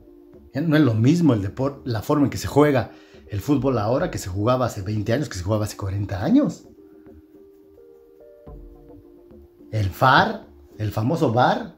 no 0.53 0.75
es 0.75 0.83
lo 0.83 0.93
mismo 0.93 1.33
el 1.33 1.41
deporte, 1.41 1.89
la 1.89 2.03
forma 2.03 2.25
en 2.25 2.29
que 2.29 2.37
se 2.37 2.47
juega 2.47 2.91
el 3.33 3.41
fútbol 3.41 3.79
ahora 3.79 4.11
que 4.11 4.19
se 4.19 4.29
jugaba 4.29 4.67
hace 4.67 4.83
20 4.83 5.11
años, 5.11 5.27
que 5.27 5.39
se 5.39 5.43
jugaba 5.43 5.65
hace 5.65 5.75
40 5.75 6.23
años. 6.23 6.67
El 9.71 9.89
FAR, 9.89 10.45
el 10.77 10.91
famoso 10.91 11.33
VAR. 11.33 11.75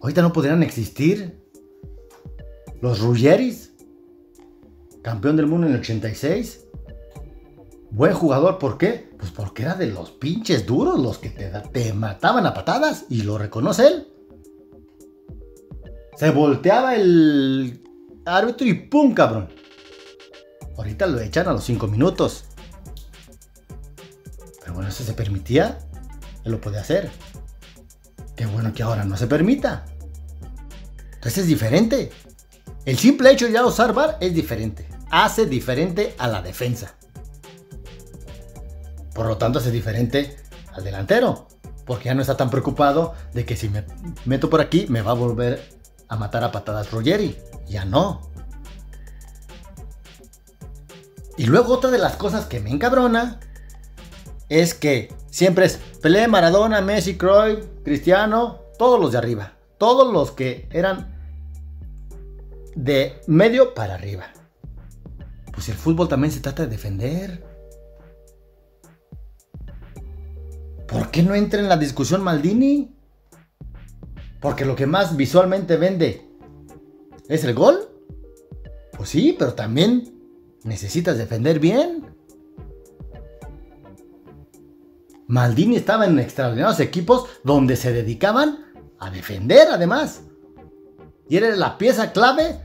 Ahorita 0.00 0.22
no 0.22 0.32
podrían 0.32 0.62
existir. 0.62 1.38
Los 2.80 3.00
Ruggeris, 3.00 3.74
campeón 5.02 5.36
del 5.36 5.48
mundo 5.48 5.66
en 5.66 5.74
el 5.74 5.80
86. 5.80 6.66
Buen 7.90 8.14
jugador, 8.14 8.58
¿por 8.58 8.78
qué? 8.78 9.10
Pues 9.18 9.32
porque 9.32 9.64
era 9.64 9.74
de 9.74 9.88
los 9.88 10.12
pinches 10.12 10.64
duros 10.64 10.98
los 10.98 11.18
que 11.18 11.28
te, 11.28 11.50
te 11.74 11.92
mataban 11.92 12.46
a 12.46 12.54
patadas 12.54 13.04
y 13.10 13.20
lo 13.20 13.36
reconoce 13.36 13.86
él. 13.86 14.08
Se 16.16 16.30
volteaba 16.30 16.94
el 16.94 17.82
árbitro 18.26 18.66
y 18.66 18.74
¡pum, 18.74 19.14
cabrón! 19.14 19.48
Ahorita 20.76 21.06
lo 21.06 21.20
echan 21.20 21.48
a 21.48 21.52
los 21.52 21.64
5 21.64 21.86
minutos. 21.86 22.44
Pero 24.60 24.74
bueno, 24.74 24.88
eso 24.88 25.04
se 25.04 25.14
permitía. 25.14 25.78
Él 26.44 26.52
lo 26.52 26.60
puede 26.60 26.78
hacer. 26.78 27.10
Qué 28.34 28.44
bueno 28.46 28.74
que 28.74 28.82
ahora 28.82 29.04
no 29.04 29.16
se 29.16 29.26
permita. 29.26 29.86
Entonces 31.14 31.38
es 31.38 31.46
diferente. 31.46 32.10
El 32.84 32.98
simple 32.98 33.30
hecho 33.30 33.46
de 33.46 33.52
ya 33.52 33.64
usar 33.64 33.94
VAR 33.94 34.18
es 34.20 34.34
diferente. 34.34 34.86
Hace 35.10 35.46
diferente 35.46 36.14
a 36.18 36.28
la 36.28 36.42
defensa. 36.42 36.94
Por 39.14 39.26
lo 39.26 39.38
tanto, 39.38 39.58
hace 39.58 39.70
diferente 39.70 40.36
al 40.72 40.84
delantero. 40.84 41.48
Porque 41.86 42.06
ya 42.06 42.14
no 42.14 42.20
está 42.20 42.36
tan 42.36 42.50
preocupado 42.50 43.14
de 43.32 43.44
que 43.46 43.56
si 43.56 43.68
me 43.68 43.84
meto 44.24 44.50
por 44.50 44.60
aquí 44.60 44.86
me 44.88 45.00
va 45.00 45.12
a 45.12 45.14
volver 45.14 45.62
a 46.08 46.16
matar 46.16 46.44
a 46.44 46.52
patadas 46.52 46.90
Rogeri. 46.90 47.36
Ya 47.68 47.84
no. 47.84 48.20
Y 51.36 51.46
luego 51.46 51.74
otra 51.74 51.90
de 51.90 51.98
las 51.98 52.16
cosas 52.16 52.46
que 52.46 52.60
me 52.60 52.70
encabrona 52.70 53.40
es 54.48 54.74
que 54.74 55.12
siempre 55.30 55.66
es 55.66 55.78
Pelé, 56.00 56.28
Maradona, 56.28 56.80
Messi, 56.80 57.18
Cruyff, 57.18 57.66
Cristiano, 57.84 58.60
todos 58.78 59.00
los 59.00 59.12
de 59.12 59.18
arriba. 59.18 59.52
Todos 59.78 60.12
los 60.12 60.30
que 60.30 60.68
eran 60.70 61.14
de 62.74 63.20
medio 63.26 63.74
para 63.74 63.94
arriba. 63.94 64.26
Pues 65.52 65.68
el 65.68 65.74
fútbol 65.74 66.08
también 66.08 66.32
se 66.32 66.40
trata 66.40 66.62
de 66.62 66.68
defender. 66.68 67.44
¿Por 70.86 71.10
qué 71.10 71.22
no 71.22 71.34
entra 71.34 71.60
en 71.60 71.68
la 71.68 71.76
discusión 71.76 72.22
Maldini? 72.22 72.95
Porque 74.46 74.64
lo 74.64 74.76
que 74.76 74.86
más 74.86 75.16
visualmente 75.16 75.76
vende 75.76 76.24
¿Es 77.28 77.42
el 77.42 77.52
gol? 77.52 77.88
Pues 78.96 79.08
sí, 79.08 79.34
pero 79.36 79.54
también 79.54 80.22
necesitas 80.62 81.18
defender 81.18 81.58
bien. 81.58 82.14
Maldini 85.26 85.74
estaba 85.74 86.06
en 86.06 86.20
extraordinarios 86.20 86.78
equipos 86.78 87.28
donde 87.42 87.74
se 87.74 87.92
dedicaban 87.92 88.66
a 89.00 89.10
defender 89.10 89.66
además. 89.72 90.22
Y 91.28 91.38
era 91.38 91.50
la 91.56 91.76
pieza 91.76 92.12
clave 92.12 92.60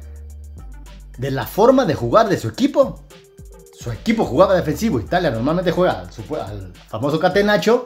de 1.18 1.32
la 1.32 1.48
forma 1.48 1.86
de 1.86 1.96
jugar 1.96 2.30
de 2.30 2.38
su 2.38 2.48
equipo. 2.48 3.02
Su 3.74 3.92
equipo 3.92 4.24
jugaba 4.26 4.54
defensivo, 4.54 5.00
Italia 5.00 5.32
normalmente 5.32 5.72
juega 5.72 6.02
al, 6.02 6.74
famoso 6.90 7.20
catenacho. 7.20 7.86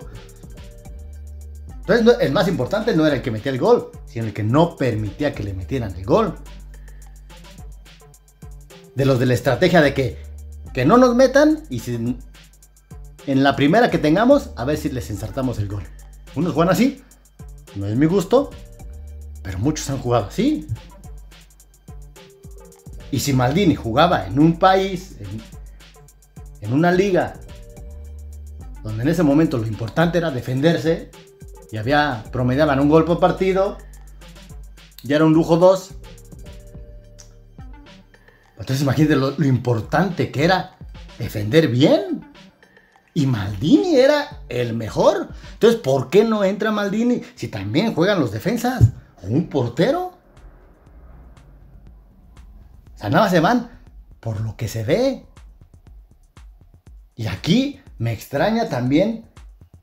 Entonces 1.87 2.17
el 2.19 2.31
más 2.31 2.47
importante 2.47 2.95
no 2.95 3.05
era 3.05 3.15
el 3.15 3.21
que 3.21 3.29
metía 3.29 3.51
el 3.51 3.59
gol, 3.59 3.91
sino 4.07 4.25
el 4.25 4.33
que 4.33 4.43
no 4.43 4.75
permitía 4.75 5.33
que 5.33 5.43
le 5.43 5.53
metieran 5.53 5.93
el 5.95 6.03
gol 6.03 6.35
de 8.95 9.05
los 9.05 9.19
de 9.19 9.27
la 9.27 9.33
estrategia 9.35 9.81
de 9.81 9.93
que, 9.93 10.17
que 10.73 10.85
no 10.85 10.97
nos 10.97 11.15
metan 11.15 11.63
y 11.69 11.79
si, 11.79 12.17
en 13.27 13.43
la 13.43 13.55
primera 13.55 13.91
que 13.91 13.99
tengamos, 13.99 14.49
a 14.55 14.65
ver 14.65 14.77
si 14.77 14.89
les 14.89 15.09
ensartamos 15.11 15.59
el 15.59 15.67
gol. 15.67 15.83
Unos 16.35 16.53
juegan 16.53 16.73
así, 16.73 17.03
no 17.75 17.85
es 17.85 17.95
mi 17.95 18.07
gusto, 18.07 18.49
pero 19.43 19.59
muchos 19.59 19.89
han 19.89 19.99
jugado 19.99 20.25
así. 20.25 20.67
Y 23.11 23.19
si 23.19 23.33
Maldini 23.33 23.75
jugaba 23.75 24.25
en 24.25 24.39
un 24.39 24.57
país, 24.57 25.17
en, 25.19 25.41
en 26.61 26.73
una 26.73 26.91
liga, 26.91 27.39
donde 28.83 29.03
en 29.03 29.09
ese 29.09 29.23
momento 29.23 29.57
lo 29.57 29.67
importante 29.67 30.17
era 30.17 30.31
defenderse, 30.31 31.11
y 31.75 31.77
había, 31.77 32.23
promediaban 32.31 32.79
un 32.79 32.87
gol 32.87 33.03
por 33.03 33.19
partido, 33.19 33.77
ya 35.03 35.17
era 35.17 35.25
un 35.25 35.33
lujo 35.33 35.57
dos, 35.57 35.91
entonces 38.51 38.81
imagínate 38.81 39.17
lo, 39.17 39.43
importante 39.43 40.31
que 40.31 40.45
era 40.45 40.77
defender 41.19 41.67
bien. 41.67 42.31
Y 43.13 43.27
Maldini 43.27 43.97
era 43.97 44.39
el 44.47 44.73
mejor. 44.73 45.27
Entonces, 45.51 45.81
¿por 45.81 46.09
qué 46.09 46.23
no 46.23 46.45
entra 46.45 46.71
Maldini 46.71 47.21
si 47.35 47.49
también 47.49 47.93
juegan 47.93 48.21
los 48.21 48.31
defensas? 48.31 48.93
¿O 49.21 49.27
un 49.27 49.49
portero? 49.49 50.13
O 52.95 52.97
sea, 52.97 53.09
nada 53.09 53.29
se 53.29 53.41
van 53.41 53.81
por 54.21 54.39
lo 54.39 54.55
que 54.55 54.69
se 54.69 54.85
ve. 54.85 55.25
Y 57.17 57.27
aquí 57.27 57.81
me 57.97 58.13
extraña 58.13 58.69
también 58.69 59.25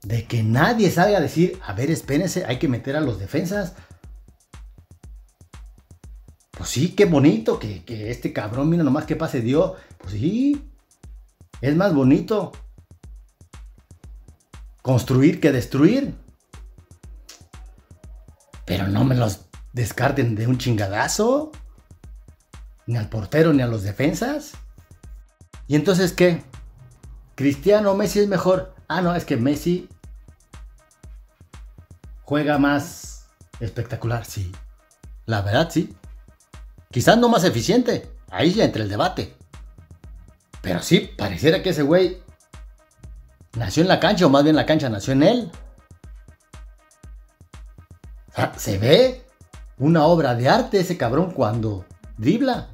de 0.03 0.25
que 0.25 0.43
nadie 0.43 0.91
salga 0.91 1.19
a 1.19 1.21
decir, 1.21 1.61
a 1.65 1.73
ver, 1.73 1.91
espérense, 1.91 2.45
hay 2.45 2.59
que 2.59 2.69
meter 2.69 2.97
a 2.97 3.01
los 3.01 3.19
defensas. 3.19 3.75
Pues 6.51 6.69
sí, 6.69 6.95
qué 6.95 7.07
bonito 7.07 7.59
que, 7.59 7.83
este 8.11 8.33
cabrón, 8.33 8.69
mira 8.69 8.85
nomás 8.85 9.05
qué 9.07 9.17
pase 9.17 9.41
dio. 9.41 9.77
Pues 9.99 10.13
sí, 10.13 10.71
es 11.61 11.77
más 11.77 11.95
bonito 11.95 12.53
construir 14.83 15.41
que 15.41 15.53
destruir. 15.53 16.15
Pero 18.65 18.89
no 18.89 19.05
me 19.05 19.15
los 19.15 19.47
descarten 19.73 20.35
de 20.35 20.47
un 20.47 20.59
chingadazo. 20.59 21.53
Ni 22.87 22.97
al 22.97 23.09
portero 23.09 23.53
ni 23.53 23.63
a 23.63 23.69
los 23.69 23.83
defensas. 23.83 24.53
¿Y 25.69 25.77
entonces 25.77 26.13
qué? 26.13 26.43
¿Cristiano 27.37 27.95
Messi 27.95 28.21
es 28.21 28.29
mejor? 28.29 28.72
Ah, 28.89 29.01
no, 29.01 29.15
es 29.15 29.25
que 29.25 29.37
Messi 29.37 29.89
juega 32.25 32.59
más 32.59 33.27
espectacular, 33.61 34.25
sí. 34.25 34.53
La 35.27 35.43
verdad, 35.43 35.69
sí. 35.71 35.95
Quizás 36.91 37.17
no 37.19 37.29
más 37.29 37.45
eficiente. 37.45 38.11
Ahí 38.31 38.53
ya 38.53 38.65
entra 38.65 38.83
el 38.83 38.89
debate. 38.89 39.37
Pero 40.61 40.83
sí, 40.83 41.13
pareciera 41.17 41.63
que 41.63 41.71
ese 41.71 41.83
güey 41.83 42.23
nació 43.55 43.83
en 43.83 43.89
la 43.89 44.01
cancha, 44.01 44.27
o 44.27 44.31
más 44.31 44.45
bien 44.45 44.57
la 44.57 44.67
cancha 44.67 44.89
nació 44.89 45.13
en 45.13 45.23
él. 45.23 45.53
Se 48.57 48.79
ve 48.79 49.27
una 49.79 50.05
obra 50.05 50.35
de 50.35 50.49
arte 50.49 50.81
ese 50.81 50.97
cabrón 50.97 51.33
cuando 51.33 51.85
dribla. 52.17 52.69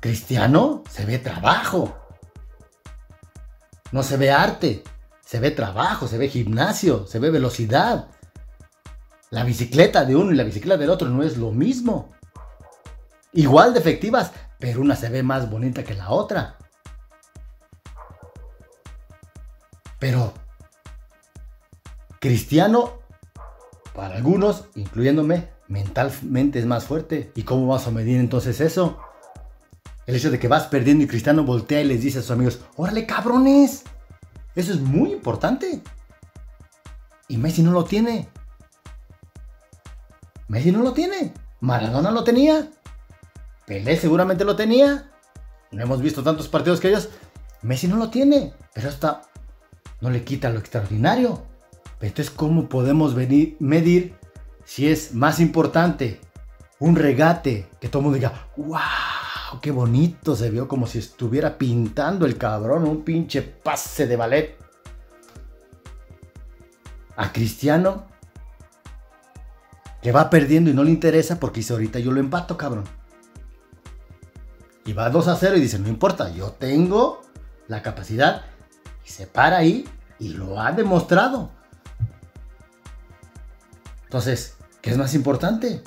Cristiano 0.00 0.82
se 0.88 1.04
ve 1.04 1.18
trabajo. 1.18 1.96
No 3.90 4.02
se 4.02 4.16
ve 4.16 4.30
arte, 4.30 4.82
se 5.34 5.40
ve 5.40 5.50
trabajo, 5.50 6.06
se 6.06 6.16
ve 6.16 6.28
gimnasio, 6.28 7.08
se 7.08 7.18
ve 7.18 7.28
velocidad. 7.28 8.06
La 9.30 9.42
bicicleta 9.42 10.04
de 10.04 10.14
uno 10.14 10.30
y 10.30 10.36
la 10.36 10.44
bicicleta 10.44 10.76
del 10.76 10.90
otro 10.90 11.08
no 11.08 11.24
es 11.24 11.36
lo 11.36 11.50
mismo 11.50 12.12
igual 13.32 13.74
de 13.74 13.80
efectivas, 13.80 14.30
pero 14.60 14.80
una 14.80 14.94
se 14.94 15.08
ve 15.08 15.24
más 15.24 15.50
bonita 15.50 15.82
que 15.82 15.94
la 15.94 16.10
otra. 16.10 16.56
Pero 19.98 20.32
Cristiano, 22.20 23.00
para 23.92 24.14
algunos, 24.14 24.66
incluyéndome, 24.76 25.48
mentalmente 25.66 26.60
es 26.60 26.66
más 26.66 26.84
fuerte. 26.84 27.32
¿Y 27.34 27.42
cómo 27.42 27.66
vas 27.66 27.88
a 27.88 27.90
medir 27.90 28.20
entonces 28.20 28.60
eso? 28.60 29.00
El 30.06 30.14
hecho 30.14 30.30
de 30.30 30.38
que 30.38 30.46
vas 30.46 30.68
perdiendo 30.68 31.02
y 31.02 31.08
Cristiano 31.08 31.42
voltea 31.42 31.80
y 31.80 31.86
les 31.86 32.02
dice 32.02 32.20
a 32.20 32.22
sus 32.22 32.30
amigos, 32.30 32.60
órale 32.76 33.04
cabrones. 33.04 33.82
Eso 34.54 34.72
es 34.72 34.80
muy 34.80 35.12
importante. 35.12 35.80
Y 37.28 37.36
Messi 37.36 37.62
no 37.62 37.72
lo 37.72 37.84
tiene. 37.84 38.28
Messi 40.48 40.70
no 40.72 40.82
lo 40.82 40.92
tiene. 40.92 41.32
Maradona 41.60 42.10
lo 42.10 42.24
tenía. 42.24 42.70
Pelé 43.66 43.96
seguramente 43.96 44.44
lo 44.44 44.56
tenía. 44.56 45.10
No 45.70 45.82
hemos 45.82 46.00
visto 46.02 46.22
tantos 46.22 46.48
partidos 46.48 46.80
que 46.80 46.88
ellos. 46.88 47.08
Messi 47.62 47.88
no 47.88 47.96
lo 47.96 48.10
tiene. 48.10 48.52
Pero 48.74 48.88
hasta 48.88 49.22
no 50.00 50.10
le 50.10 50.22
quita 50.22 50.50
lo 50.50 50.58
extraordinario. 50.58 51.42
Entonces, 52.00 52.30
¿cómo 52.30 52.68
podemos 52.68 53.14
venir, 53.14 53.56
medir 53.60 54.14
si 54.64 54.88
es 54.88 55.14
más 55.14 55.40
importante 55.40 56.20
un 56.78 56.96
regate 56.96 57.66
que 57.80 57.88
todo 57.88 58.00
el 58.00 58.04
mundo 58.04 58.16
diga, 58.16 58.46
wow, 58.56 58.78
qué 59.60 59.70
bonito 59.70 60.36
se 60.36 60.50
vio 60.50 60.68
como 60.68 60.86
si 60.86 60.98
estuviera 60.98 61.58
pintando 61.58 62.26
el 62.26 62.38
cabrón 62.38 62.84
un 62.84 63.04
pinche 63.04 63.42
pase 63.42 64.06
de 64.06 64.16
ballet? 64.16 64.56
A 67.16 67.32
Cristiano, 67.32 68.06
que 70.02 70.12
va 70.12 70.30
perdiendo 70.30 70.70
y 70.70 70.74
no 70.74 70.84
le 70.84 70.90
interesa 70.90 71.40
porque 71.40 71.60
dice, 71.60 71.72
ahorita 71.72 71.98
yo 71.98 72.12
lo 72.12 72.20
empato, 72.20 72.56
cabrón. 72.56 72.84
Y 74.84 74.92
va 74.92 75.08
2 75.08 75.28
a 75.28 75.36
0 75.36 75.56
y 75.56 75.60
dice, 75.60 75.78
no 75.78 75.88
importa, 75.88 76.30
yo 76.30 76.52
tengo 76.52 77.22
la 77.68 77.82
capacidad. 77.82 78.42
Y 79.06 79.08
se 79.08 79.26
para 79.26 79.58
ahí 79.58 79.88
y 80.18 80.30
lo 80.34 80.60
ha 80.60 80.72
demostrado. 80.72 81.50
Entonces, 84.04 84.56
¿qué 84.82 84.90
es 84.90 84.98
más 84.98 85.14
importante? 85.14 85.82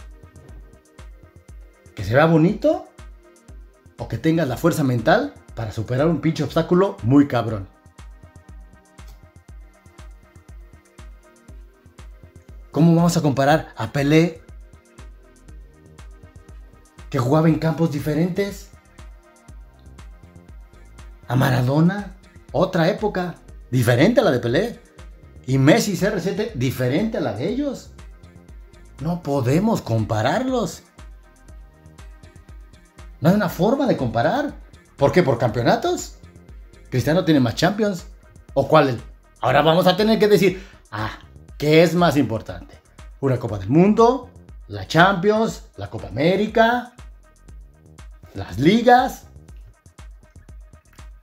¿Que 1.96 2.04
se 2.04 2.14
vea 2.14 2.26
bonito? 2.26 2.88
¿O 4.00 4.08
que 4.08 4.18
tengas 4.18 4.48
la 4.48 4.58
fuerza 4.58 4.84
mental 4.84 5.34
para 5.56 5.72
superar 5.72 6.08
un 6.08 6.22
pinche 6.22 6.44
obstáculo 6.44 6.98
muy 7.04 7.28
cabrón? 7.28 7.68
¿Cómo 12.72 12.96
vamos 12.96 13.18
a 13.18 13.22
comparar 13.22 13.74
a 13.76 13.92
Pelé, 13.92 14.42
que 17.10 17.18
jugaba 17.18 17.50
en 17.50 17.58
campos 17.58 17.92
diferentes? 17.92 18.70
A 21.28 21.36
Maradona, 21.36 22.16
otra 22.52 22.88
época, 22.90 23.36
diferente 23.72 24.22
a 24.22 24.24
la 24.24 24.32
de 24.32 24.40
Pelé. 24.40 24.80
Y 25.48 25.58
Messi 25.58 25.94
CR7, 25.94 26.54
diferente 26.54 27.18
a 27.18 27.22
la 27.22 27.34
de 27.34 27.48
ellos. 27.48 27.92
No 29.02 29.24
podemos 29.24 29.82
compararlos. 29.82 30.84
No 33.22 33.30
hay 33.30 33.36
una 33.36 33.50
forma 33.50 33.88
de 33.88 33.98
comparar. 33.98 34.54
¿Por 34.96 35.12
qué? 35.12 35.24
¿Por 35.24 35.38
campeonatos? 35.38 36.16
¿Cristiano 36.90 37.26
tiene 37.26 37.40
más 37.40 37.56
Champions? 37.56 38.06
¿O 38.54 38.68
cuál? 38.68 39.00
Ahora 39.42 39.62
vamos 39.62 39.86
a 39.88 39.96
tener 39.96 40.18
que 40.18 40.28
decir, 40.28 40.64
ah, 40.92 41.12
¿Qué 41.58 41.82
es 41.82 41.96
más 41.96 42.18
importante? 42.18 42.80
¿Una 43.20 43.40
Copa 43.40 43.58
del 43.58 43.70
Mundo? 43.70 44.30
¿La 44.68 44.88
Champions? 44.88 45.64
¿La 45.76 45.90
Copa 45.90 46.08
América? 46.08 46.94
¿Las 48.36 48.60
ligas? 48.60 49.26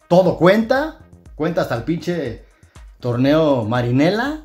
¿Todo 0.09 0.37
cuenta? 0.37 0.99
¿Cuenta 1.37 1.61
hasta 1.61 1.77
el 1.77 1.85
pinche 1.85 2.45
torneo 2.99 3.65
Marinela? 3.65 4.43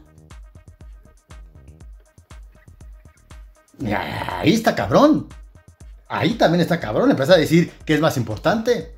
Ahí 3.83 4.53
está 4.53 4.75
cabrón. 4.75 5.27
Ahí 6.09 6.33
también 6.33 6.61
está 6.61 6.79
cabrón. 6.79 7.11
Empieza 7.11 7.33
a 7.33 7.37
decir 7.37 7.71
qué 7.85 7.93
es 7.93 8.01
más 8.01 8.17
importante. 8.17 8.95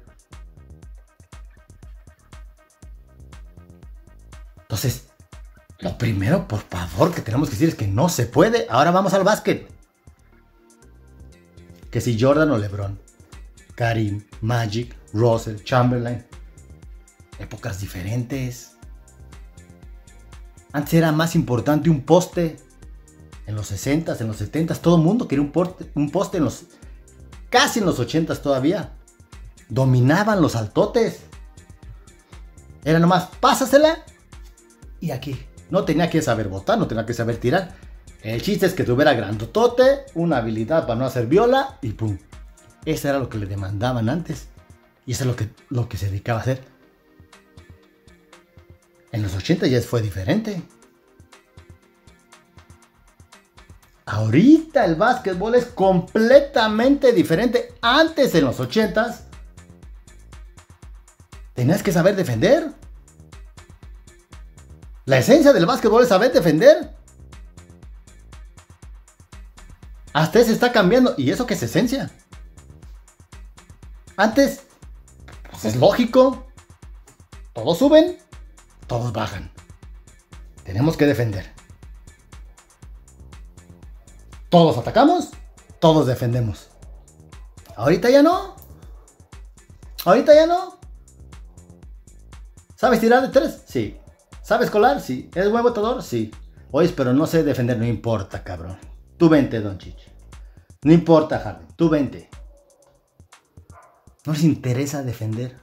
Entonces, 4.61 5.09
lo 5.79 5.97
primero, 5.97 6.47
por 6.47 6.61
favor, 6.61 7.13
que 7.13 7.21
tenemos 7.21 7.49
que 7.49 7.55
decir 7.55 7.69
es 7.69 7.75
que 7.75 7.87
no 7.87 8.07
se 8.07 8.25
puede. 8.25 8.65
Ahora 8.69 8.91
vamos 8.91 9.13
al 9.13 9.25
básquet. 9.25 9.69
Que 11.91 11.99
si 11.99 12.17
Jordan 12.17 12.49
o 12.51 12.57
LeBron, 12.57 12.97
Karim, 13.75 14.23
Magic, 14.39 14.95
Russell, 15.11 15.57
Chamberlain. 15.63 16.25
Épocas 17.39 17.81
diferentes. 17.81 18.77
Antes 20.71 20.93
era 20.93 21.11
más 21.11 21.35
importante 21.35 21.89
un 21.89 22.01
poste. 22.01 22.57
En 23.47 23.55
los 23.55 23.71
60s, 23.71 24.21
en 24.21 24.27
los 24.27 24.39
70s, 24.39 24.79
todo 24.79 24.95
el 24.95 25.01
mundo 25.01 25.27
quería 25.27 25.43
un, 25.43 25.51
un 25.95 26.09
poste 26.11 26.37
en 26.37 26.45
los. 26.45 26.65
Casi 27.51 27.79
en 27.79 27.85
los 27.85 27.99
80s 27.99 28.41
todavía. 28.41 28.93
Dominaban 29.69 30.41
los 30.41 30.55
altotes. 30.55 31.19
Era 32.83 32.97
nomás, 32.97 33.27
pásasela 33.39 33.99
y 34.99 35.11
aquí. 35.11 35.39
No 35.69 35.85
tenía 35.85 36.09
que 36.09 36.21
saber 36.23 36.47
botar, 36.47 36.79
no 36.79 36.87
tenía 36.87 37.05
que 37.05 37.13
saber 37.13 37.37
tirar. 37.37 37.75
El 38.23 38.41
chiste 38.41 38.65
es 38.65 38.73
que 38.73 38.83
tuviera 38.83 39.13
grandotote, 39.13 40.05
una 40.15 40.37
habilidad 40.37 40.87
para 40.87 40.99
no 40.99 41.05
hacer 41.05 41.27
viola 41.27 41.77
y 41.81 41.91
pum. 41.91 42.17
Eso 42.85 43.09
era 43.09 43.19
lo 43.19 43.29
que 43.29 43.37
le 43.37 43.45
demandaban 43.45 44.09
antes. 44.09 44.47
Y 45.05 45.11
eso 45.11 45.23
es 45.23 45.27
lo 45.27 45.35
que, 45.35 45.49
lo 45.69 45.87
que 45.87 45.97
se 45.97 46.07
dedicaba 46.07 46.39
a 46.39 46.41
hacer. 46.41 46.63
En 49.11 49.21
los 49.21 49.35
80 49.35 49.67
ya 49.67 49.81
fue 49.81 50.01
diferente. 50.01 50.63
Ahorita 54.21 54.85
el 54.85 54.95
básquetbol 54.95 55.55
es 55.55 55.65
completamente 55.65 57.11
diferente. 57.11 57.73
Antes 57.81 58.35
en 58.35 58.45
los 58.45 58.59
80 58.59 59.19
tenías 61.55 61.81
que 61.81 61.91
saber 61.91 62.15
defender. 62.15 62.71
La 65.05 65.17
esencia 65.17 65.53
del 65.53 65.65
básquetbol 65.65 66.03
es 66.03 66.09
saber 66.09 66.31
defender. 66.31 66.93
Hasta 70.13 70.39
ese 70.39 70.53
está 70.53 70.71
cambiando. 70.71 71.15
¿Y 71.17 71.31
eso 71.31 71.47
qué 71.47 71.55
es 71.55 71.63
esencia? 71.63 72.11
Antes, 74.17 74.61
pues 75.49 75.65
es 75.65 75.75
lógico. 75.77 76.45
Todos 77.53 77.79
suben, 77.79 78.19
todos 78.85 79.13
bajan. 79.13 79.51
Tenemos 80.63 80.95
que 80.95 81.07
defender. 81.07 81.51
Todos 84.51 84.77
atacamos, 84.77 85.29
todos 85.79 86.07
defendemos. 86.07 86.71
Ahorita 87.77 88.09
ya 88.09 88.21
no. 88.21 88.57
Ahorita 90.03 90.35
ya 90.35 90.45
no. 90.45 90.77
¿Sabes 92.75 92.99
tirar 92.99 93.21
de 93.21 93.29
tres? 93.29 93.63
Sí. 93.65 93.97
¿Sabes 94.41 94.69
colar? 94.69 94.99
Sí. 94.99 95.29
¿Eres 95.33 95.49
buen 95.49 95.63
votador? 95.63 96.03
Sí. 96.03 96.31
Oye, 96.69 96.89
pero 96.89 97.13
no 97.13 97.27
sé 97.27 97.43
defender, 97.43 97.77
no 97.77 97.85
importa, 97.85 98.43
cabrón. 98.43 98.77
Tú 99.15 99.29
vente, 99.29 99.61
Don 99.61 99.77
Chichi. 99.77 100.11
No 100.83 100.91
importa, 100.91 101.39
Harden. 101.39 101.69
Tú 101.77 101.87
vente. 101.87 102.29
No 104.25 104.33
les 104.33 104.43
interesa 104.43 105.01
defender. 105.01 105.55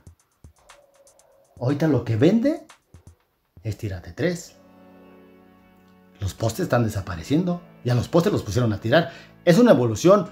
Ahorita 1.61 1.89
lo 1.89 2.07
que 2.07 2.17
vende 2.17 2.67
es 3.63 3.77
tirarte 3.77 4.13
tres. 4.13 4.55
Los 6.21 6.33
postes 6.33 6.61
están 6.61 6.85
desapareciendo. 6.85 7.61
Y 7.85 7.91
a 7.91 7.95
los 7.95 8.09
postes 8.09 8.33
los 8.33 8.43
pusieron 8.43 8.73
a 8.73 8.81
tirar. 8.81 9.13
Es 9.45 9.59
una 9.59 9.73
evolución 9.73 10.29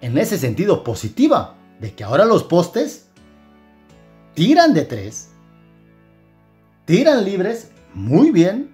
en 0.00 0.18
ese 0.18 0.38
sentido 0.38 0.84
positiva. 0.84 1.54
De 1.80 1.94
que 1.94 2.04
ahora 2.04 2.24
los 2.24 2.44
postes 2.44 3.08
tiran 4.34 4.72
de 4.72 4.84
tres. 4.84 5.30
Tiran 6.84 7.24
libres 7.24 7.70
muy 7.94 8.30
bien 8.30 8.72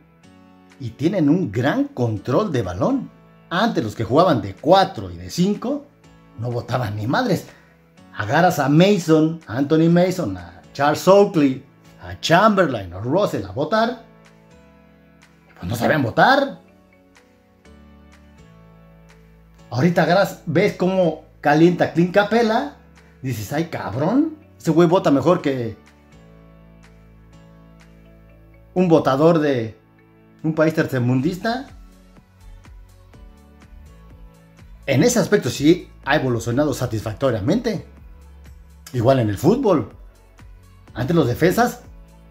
y 0.81 0.91
tienen 0.91 1.29
un 1.29 1.51
gran 1.51 1.85
control 1.85 2.53
de 2.53 2.63
balón. 2.63 3.11
Antes 3.51 3.83
los 3.83 3.95
que 3.95 4.05
jugaban 4.05 4.43
de 4.43 4.55
4 4.55 5.11
y 5.11 5.17
de 5.17 5.31
5 5.31 5.87
no 6.39 6.51
votaban 6.51 6.97
ni 6.97 7.07
madres. 7.07 7.47
Agarras 8.15 8.59
a 8.59 8.69
Mason, 8.69 9.41
a 9.47 9.57
Anthony 9.59 9.89
Mason, 9.91 10.37
a 10.37 10.63
Charles 10.73 11.07
Oakley, 11.09 11.65
a 12.03 12.19
Chamberlain 12.21 12.93
o 12.93 13.01
Russell 13.01 13.45
a 13.45 13.53
votar. 13.53 14.05
Pues 15.59 15.69
no 15.69 15.77
saben 15.77 16.03
votar. 16.03 16.61
Ahorita 19.71 20.03
agarras, 20.03 20.43
ves 20.47 20.75
cómo 20.75 21.25
calienta 21.41 21.93
Clint 21.93 22.15
Capela. 22.15 22.77
Dices, 23.23 23.53
ay 23.53 23.67
cabrón, 23.67 24.37
ese 24.59 24.71
güey 24.71 24.89
vota 24.89 25.11
mejor 25.11 25.43
que 25.43 25.77
un 28.75 28.89
votador 28.89 29.41
de 29.41 29.77
un 30.43 30.55
país 30.55 30.75
tercermundista. 30.75 31.67
En 34.87 35.03
ese 35.03 35.19
aspecto 35.19 35.51
sí 35.51 35.91
ha 36.05 36.17
evolucionado 36.17 36.73
satisfactoriamente. 36.73 37.85
Igual 38.93 39.19
en 39.19 39.29
el 39.29 39.37
fútbol. 39.37 39.93
Antes 40.95 41.15
los 41.15 41.27
defensas 41.27 41.83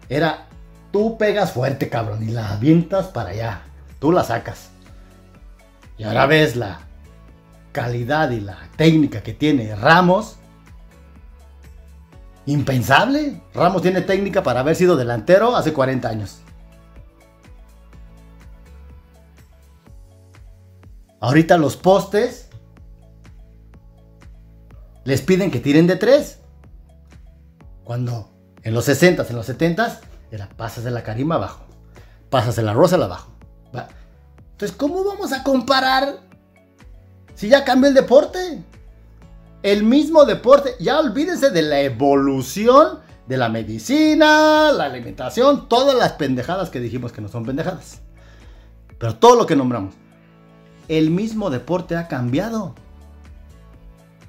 era 0.08 0.48
tú 0.90 1.16
pegas 1.18 1.52
fuerte, 1.52 1.88
cabrón, 1.88 2.26
y 2.26 2.32
la 2.32 2.52
avientas 2.52 3.06
para 3.06 3.30
allá. 3.30 3.62
Tú 4.00 4.10
la 4.10 4.24
sacas. 4.24 4.70
Y 5.98 6.04
ahora 6.04 6.26
ves 6.26 6.56
la 6.56 6.87
calidad 7.78 8.30
y 8.30 8.40
la 8.40 8.58
técnica 8.76 9.22
que 9.22 9.32
tiene 9.32 9.76
Ramos. 9.76 10.36
Impensable. 12.46 13.40
Ramos 13.54 13.82
tiene 13.82 14.00
técnica 14.00 14.42
para 14.42 14.60
haber 14.60 14.74
sido 14.74 14.96
delantero 14.96 15.54
hace 15.54 15.72
40 15.72 16.08
años. 16.08 16.40
Ahorita 21.20 21.56
los 21.56 21.76
postes 21.76 22.48
les 25.04 25.22
piden 25.22 25.52
que 25.52 25.60
tiren 25.60 25.86
de 25.86 25.94
tres. 25.94 26.40
Cuando 27.84 28.32
en 28.64 28.74
los 28.74 28.86
60 28.86 29.24
en 29.30 29.36
los 29.36 29.46
70 29.46 30.00
era 30.32 30.48
pasas 30.48 30.82
de 30.82 30.90
la 30.90 31.04
carima 31.04 31.36
abajo, 31.36 31.64
pasas 32.28 32.58
la 32.58 32.72
rosa 32.72 32.96
abajo. 32.96 33.30
Entonces, 34.50 34.76
¿cómo 34.76 35.04
vamos 35.04 35.32
a 35.32 35.44
comparar 35.44 36.27
si 37.38 37.48
ya 37.48 37.62
cambió 37.62 37.88
el 37.88 37.94
deporte? 37.94 38.64
El 39.62 39.84
mismo 39.84 40.24
deporte, 40.24 40.74
ya 40.80 40.98
olvídense 40.98 41.50
de 41.50 41.62
la 41.62 41.80
evolución 41.82 42.98
de 43.28 43.36
la 43.36 43.48
medicina, 43.48 44.72
la 44.72 44.86
alimentación, 44.86 45.68
todas 45.68 45.94
las 45.94 46.14
pendejadas 46.14 46.68
que 46.68 46.80
dijimos 46.80 47.12
que 47.12 47.20
no 47.20 47.28
son 47.28 47.46
pendejadas. 47.46 48.00
Pero 48.98 49.14
todo 49.14 49.36
lo 49.36 49.46
que 49.46 49.54
nombramos. 49.54 49.94
El 50.88 51.10
mismo 51.10 51.48
deporte 51.48 51.94
ha 51.94 52.08
cambiado. 52.08 52.74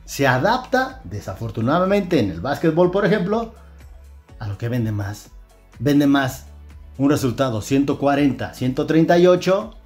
Se 0.05 0.27
adapta, 0.27 1.01
desafortunadamente, 1.03 2.19
en 2.19 2.29
el 2.29 2.41
básquetbol, 2.41 2.91
por 2.91 3.07
ejemplo, 3.07 3.55
a 4.37 4.47
lo 4.47 4.55
que 4.59 4.69
vende 4.69 4.91
más. 4.91 5.31
Vende 5.79 6.05
más 6.05 6.45
un 6.99 7.09
resultado 7.09 7.63
140, 7.63 8.53
138 8.53 9.78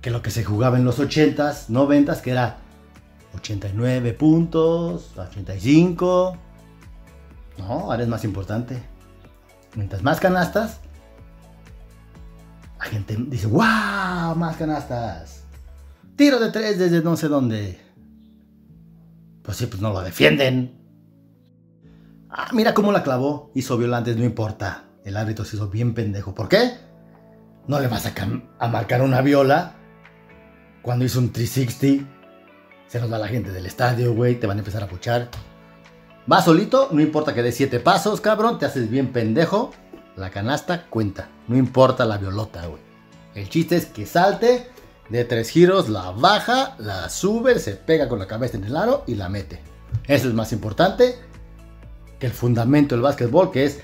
que 0.00 0.10
lo 0.10 0.22
que 0.22 0.30
se 0.30 0.44
jugaba 0.44 0.78
en 0.78 0.84
los 0.84 0.98
80s, 0.98 1.68
90s, 1.68 2.20
que 2.20 2.30
era 2.30 2.58
89 3.34 4.12
puntos, 4.14 5.12
85. 5.16 6.36
No, 7.58 7.64
ahora 7.64 8.02
es 8.02 8.08
más 8.08 8.24
importante. 8.24 8.82
Mientras 9.74 10.02
más 10.02 10.18
canastas, 10.18 10.80
la 12.78 12.84
gente 12.86 13.16
dice, 13.28 13.46
¡wow! 13.46 14.34
Más 14.36 14.56
canastas. 14.56 15.44
Tiro 16.16 16.40
de 16.40 16.50
tres 16.50 16.78
desde 16.78 17.02
no 17.02 17.16
sé 17.16 17.28
dónde. 17.28 17.78
Pues 19.42 19.58
sí, 19.58 19.66
pues 19.66 19.80
no 19.80 19.92
lo 19.92 20.00
defienden. 20.00 20.78
Ah, 22.30 22.48
mira 22.52 22.74
cómo 22.74 22.92
la 22.92 23.02
clavó. 23.02 23.50
Hizo 23.54 23.76
violantes, 23.76 24.16
no 24.16 24.24
importa. 24.24 24.84
El 25.04 25.16
árbitro 25.16 25.44
se 25.44 25.56
hizo 25.56 25.68
bien 25.68 25.94
pendejo. 25.94 26.34
¿Por 26.34 26.48
qué? 26.48 26.72
No 27.66 27.80
le 27.80 27.88
vas 27.88 28.06
a, 28.06 28.12
a 28.58 28.68
marcar 28.68 29.02
una 29.02 29.20
viola 29.20 29.79
cuando 30.82 31.04
hizo 31.04 31.18
un 31.18 31.32
360, 31.32 32.06
se 32.88 33.00
nos 33.00 33.12
va 33.12 33.18
la 33.18 33.28
gente 33.28 33.52
del 33.52 33.66
estadio, 33.66 34.14
güey, 34.14 34.40
te 34.40 34.46
van 34.46 34.58
a 34.58 34.60
empezar 34.60 34.82
a 34.82 34.88
puchar. 34.88 35.28
Va 36.30 36.42
solito, 36.42 36.88
no 36.92 37.00
importa 37.00 37.34
que 37.34 37.42
dé 37.42 37.52
siete 37.52 37.80
pasos, 37.80 38.20
cabrón, 38.20 38.58
te 38.58 38.66
haces 38.66 38.90
bien 38.90 39.12
pendejo. 39.12 39.72
La 40.16 40.30
canasta 40.30 40.86
cuenta, 40.86 41.28
no 41.48 41.56
importa 41.56 42.04
la 42.04 42.18
violota, 42.18 42.66
güey. 42.66 42.82
El 43.34 43.48
chiste 43.48 43.76
es 43.76 43.86
que 43.86 44.06
salte 44.06 44.68
de 45.08 45.24
tres 45.24 45.50
giros, 45.50 45.88
la 45.88 46.10
baja, 46.10 46.74
la 46.78 47.08
sube, 47.08 47.58
se 47.58 47.72
pega 47.76 48.08
con 48.08 48.18
la 48.18 48.26
cabeza 48.26 48.56
en 48.56 48.64
el 48.64 48.76
aro 48.76 49.04
y 49.06 49.14
la 49.14 49.28
mete. 49.28 49.60
Eso 50.06 50.28
es 50.28 50.34
más 50.34 50.52
importante 50.52 51.16
que 52.18 52.26
el 52.26 52.32
fundamento 52.32 52.94
del 52.94 53.02
básquetbol, 53.02 53.50
que 53.50 53.64
es 53.64 53.80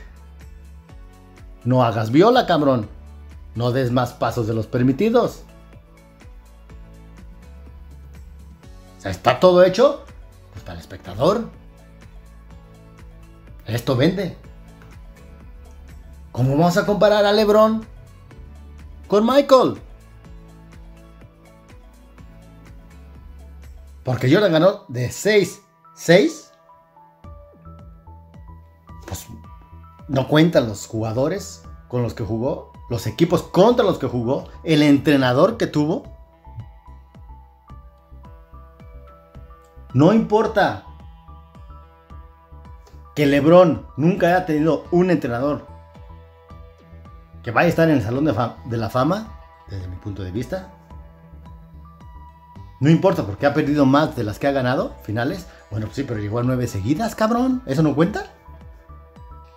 no 1.64 1.82
hagas 1.84 2.10
viola, 2.12 2.46
cabrón. 2.46 2.88
No 3.54 3.72
des 3.72 3.90
más 3.90 4.12
pasos 4.12 4.46
de 4.46 4.54
los 4.54 4.66
permitidos. 4.66 5.42
Está 9.10 9.40
todo 9.40 9.62
hecho 9.64 10.04
pues, 10.52 10.64
para 10.64 10.74
el 10.74 10.80
espectador. 10.80 11.48
Esto 13.66 13.96
vende. 13.96 14.36
¿Cómo 16.32 16.56
vamos 16.56 16.76
a 16.76 16.84
comparar 16.84 17.24
a 17.24 17.32
LeBron 17.32 17.84
con 19.08 19.26
Michael? 19.26 19.80
Porque 24.04 24.32
Jordan 24.32 24.52
ganó 24.52 24.84
de 24.86 25.10
6, 25.10 25.62
6. 25.96 26.52
Pues 29.06 29.26
no 30.08 30.28
cuentan 30.28 30.68
los 30.68 30.86
jugadores 30.86 31.62
con 31.88 32.02
los 32.02 32.14
que 32.14 32.22
jugó, 32.22 32.72
los 32.88 33.06
equipos 33.06 33.42
contra 33.42 33.84
los 33.84 33.98
que 33.98 34.06
jugó, 34.06 34.48
el 34.62 34.82
entrenador 34.82 35.56
que 35.56 35.66
tuvo. 35.66 36.15
No 39.96 40.12
importa 40.12 40.84
que 43.14 43.24
LeBron 43.24 43.86
nunca 43.96 44.26
haya 44.26 44.44
tenido 44.44 44.84
un 44.90 45.10
entrenador 45.10 45.66
que 47.42 47.50
vaya 47.50 47.64
a 47.64 47.70
estar 47.70 47.88
en 47.88 47.96
el 47.96 48.02
Salón 48.02 48.26
de, 48.26 48.76
la 48.76 48.90
Fama, 48.90 49.40
desde 49.70 49.88
mi 49.88 49.96
punto 49.96 50.22
de 50.22 50.32
vista. 50.32 50.70
No 52.78 52.90
importa 52.90 53.24
porque 53.24 53.46
ha 53.46 53.54
perdido 53.54 53.86
más 53.86 54.14
de 54.16 54.24
las 54.24 54.38
que 54.38 54.46
ha 54.46 54.52
ganado, 54.52 54.94
finales. 55.02 55.46
Bueno, 55.70 55.86
pues 55.86 55.96
sí, 55.96 56.04
pero 56.06 56.20
llegó 56.20 56.40
a 56.40 56.42
nueve 56.42 56.66
seguidas, 56.66 57.14
cabrón. 57.14 57.62
¿Eso 57.64 57.82
no 57.82 57.94
cuenta? 57.94 58.26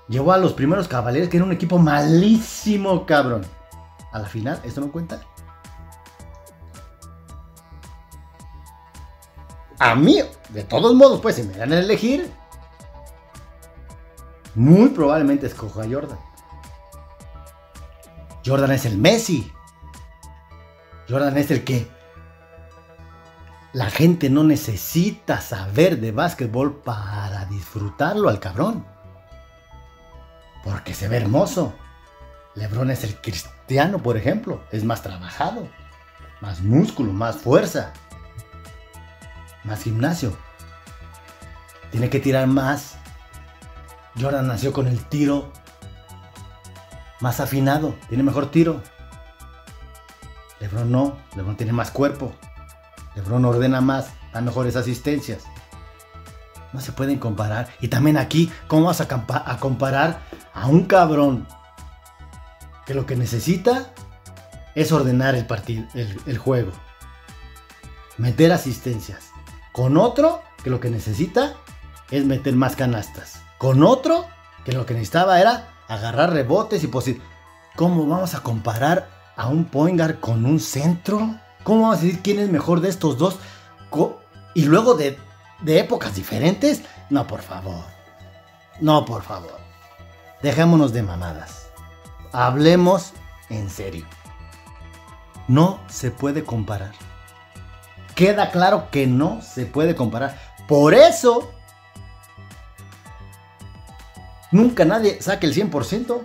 Llegó 0.07 0.31
a 0.31 0.37
los 0.37 0.53
primeros 0.53 0.87
caballeros, 0.87 1.27
que 1.27 1.35
era 1.35 1.45
un 1.45 1.51
equipo 1.51 1.79
malísimo, 1.79 3.05
cabrón. 3.05 3.41
A 4.13 4.19
la 4.19 4.25
final, 4.25 4.61
¿eso 4.63 4.79
no 4.79 4.89
cuenta? 4.89 5.19
A 9.79 9.95
mí, 9.95 10.21
de 10.49 10.63
todos 10.65 10.93
modos, 10.93 11.21
pues 11.21 11.37
si 11.37 11.43
me 11.43 11.55
dan 11.55 11.71
a 11.71 11.79
elegir, 11.79 12.29
muy 14.53 14.89
probablemente 14.89 15.47
escojo 15.47 15.81
a 15.81 15.85
Jordan. 15.85 16.19
Jordan 18.45 18.71
es 18.71 18.85
el 18.85 18.97
Messi. 18.97 19.49
Jordan 21.07 21.37
es 21.37 21.49
el 21.49 21.63
que 21.63 21.89
la 23.71 23.89
gente 23.89 24.29
no 24.29 24.43
necesita 24.43 25.39
saber 25.39 26.01
de 26.01 26.11
básquetbol 26.11 26.81
para 26.81 27.45
disfrutarlo 27.45 28.27
al 28.27 28.41
cabrón. 28.41 28.85
Porque 30.65 30.93
se 30.93 31.07
ve 31.07 31.17
hermoso. 31.17 31.73
Lebron 32.55 32.91
es 32.91 33.05
el 33.05 33.15
cristiano, 33.21 33.99
por 33.99 34.17
ejemplo. 34.17 34.61
Es 34.71 34.83
más 34.83 35.01
trabajado. 35.01 35.69
Más 36.41 36.59
músculo, 36.59 37.13
más 37.13 37.37
fuerza 37.37 37.93
más 39.63 39.83
gimnasio. 39.83 40.35
Tiene 41.91 42.09
que 42.09 42.19
tirar 42.19 42.47
más. 42.47 42.97
Jordan 44.19 44.47
nació 44.47 44.73
con 44.73 44.87
el 44.87 45.03
tiro 45.05 45.51
más 47.19 47.39
afinado, 47.39 47.95
tiene 48.07 48.23
mejor 48.23 48.51
tiro. 48.51 48.81
Lebron 50.59 50.91
no, 50.91 51.17
Lebron 51.35 51.55
tiene 51.55 51.73
más 51.73 51.91
cuerpo. 51.91 52.33
Lebron 53.15 53.45
ordena 53.45 53.81
más, 53.81 54.09
da 54.33 54.41
mejores 54.41 54.75
asistencias. 54.75 55.43
No 56.73 56.81
se 56.81 56.91
pueden 56.91 57.17
comparar. 57.17 57.69
Y 57.81 57.87
también 57.87 58.17
aquí, 58.17 58.51
¿cómo 58.67 58.85
vas 58.85 59.01
a, 59.01 59.07
comparar 59.59 60.21
a 60.53 60.67
un 60.67 60.85
cabrón 60.85 61.47
que 62.85 62.93
lo 62.93 63.05
que 63.05 63.15
necesita 63.15 63.91
es 64.75 64.91
ordenar 64.91 65.35
el, 65.35 65.47
el 66.25 66.37
juego? 66.37 66.71
Meter 68.17 68.51
asistencias 68.51 69.28
con 69.71 69.97
otro 69.97 70.41
que 70.63 70.69
lo 70.69 70.79
que 70.79 70.89
necesita 70.89 71.55
es 72.11 72.25
meter 72.25 72.55
más 72.55 72.75
canastas. 72.75 73.41
Con 73.57 73.83
otro 73.83 74.25
que 74.65 74.71
lo 74.71 74.85
que 74.85 74.93
necesitaba 74.93 75.39
era 75.39 75.69
agarrar 75.87 76.31
rebotes 76.31 76.83
y 76.83 76.87
posiciones. 76.87 77.27
¿Cómo 77.75 78.05
vamos 78.07 78.35
a 78.35 78.41
comparar 78.41 79.09
a 79.35 79.47
un 79.47 79.65
Poingar 79.65 80.19
con 80.19 80.45
un 80.45 80.59
centro? 80.59 81.35
¿Cómo 81.63 81.83
vamos 81.83 81.99
a 81.99 82.01
decir 82.01 82.21
quién 82.21 82.39
es 82.39 82.49
mejor 82.49 82.81
de 82.81 82.89
estos 82.89 83.17
dos? 83.17 83.37
Y 84.53 84.65
luego 84.65 84.95
de, 84.95 85.17
de 85.61 85.79
épocas 85.79 86.15
diferentes. 86.15 86.83
No, 87.09 87.27
por 87.27 87.41
favor. 87.41 87.85
No, 88.81 89.05
por 89.05 89.23
favor. 89.23 89.59
Dejémonos 90.41 90.93
de 90.93 91.03
mamadas. 91.03 91.67
Hablemos 92.31 93.13
en 93.49 93.69
serio. 93.69 94.05
No 95.47 95.79
se 95.87 96.11
puede 96.11 96.43
comparar 96.43 97.08
queda 98.19 98.51
claro 98.51 98.89
que 98.91 99.07
no 99.07 99.41
se 99.41 99.65
puede 99.65 99.95
comparar. 99.95 100.37
Por 100.67 100.93
eso, 100.93 101.53
nunca 104.51 104.83
nadie 104.83 105.21
saca 105.21 105.47
el 105.47 105.55
100%. 105.55 106.19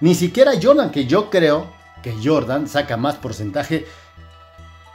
Ni 0.00 0.14
siquiera 0.14 0.52
Jordan, 0.62 0.92
que 0.92 1.06
yo 1.06 1.28
creo 1.28 1.72
que 2.04 2.14
Jordan 2.22 2.68
saca 2.68 2.96
más 2.96 3.16
porcentaje 3.16 3.84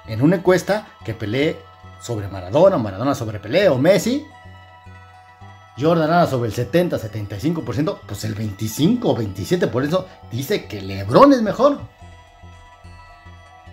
en 0.07 0.21
una 0.21 0.37
encuesta 0.37 0.87
que 1.03 1.13
pelee 1.13 1.59
sobre 1.99 2.29
Maradona, 2.29 2.77
Maradona 2.77 3.15
sobre 3.15 3.41
Pelé 3.41 3.67
o 3.67 3.77
Messi. 3.77 4.25
Jordan 5.77 6.09
anda 6.09 6.27
sobre 6.27 6.47
el 6.47 6.55
70, 6.55 6.99
75%, 6.99 7.99
pues 8.07 8.23
el 8.23 8.33
25 8.33 9.09
o 9.09 9.13
27 9.13 9.67
por 9.67 9.83
eso 9.83 10.07
dice 10.31 10.67
que 10.67 10.81
LeBron 10.81 11.33
es 11.33 11.41
mejor. 11.41 11.81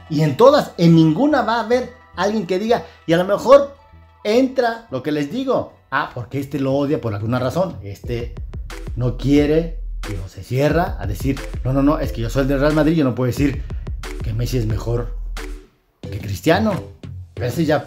Y 0.08 0.22
en 0.22 0.36
todas, 0.36 0.72
en 0.78 0.96
ninguna 0.96 1.42
va 1.42 1.58
a 1.58 1.60
haber 1.60 1.99
alguien 2.22 2.46
que 2.46 2.58
diga, 2.58 2.84
y 3.06 3.12
a 3.12 3.16
lo 3.16 3.24
mejor 3.24 3.74
entra 4.24 4.86
lo 4.90 5.02
que 5.02 5.12
les 5.12 5.30
digo, 5.30 5.72
Ah, 5.90 6.10
porque 6.14 6.38
este 6.38 6.60
lo 6.60 6.74
odia 6.74 7.00
por 7.00 7.14
alguna 7.14 7.38
razón. 7.40 7.76
Este 7.82 8.34
no 8.94 9.16
quiere, 9.16 9.80
o 10.24 10.28
se 10.28 10.44
cierra 10.44 10.96
a 11.00 11.06
decir, 11.06 11.40
no, 11.64 11.72
no, 11.72 11.82
no, 11.82 11.98
es 11.98 12.12
que 12.12 12.20
yo 12.20 12.30
soy 12.30 12.42
el 12.42 12.48
del 12.48 12.60
Real 12.60 12.74
Madrid, 12.74 12.94
yo 12.94 13.04
no 13.04 13.14
puedo 13.14 13.26
decir 13.26 13.62
que 14.22 14.32
Messi 14.32 14.58
es 14.58 14.66
mejor 14.66 15.16
que 16.02 16.18
Cristiano. 16.18 16.72
Ese 17.34 17.64
ya 17.64 17.84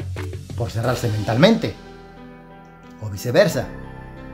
por 0.57 0.69
cerrarse 0.69 1.09
mentalmente. 1.09 1.73
O 3.01 3.09
viceversa. 3.09 3.67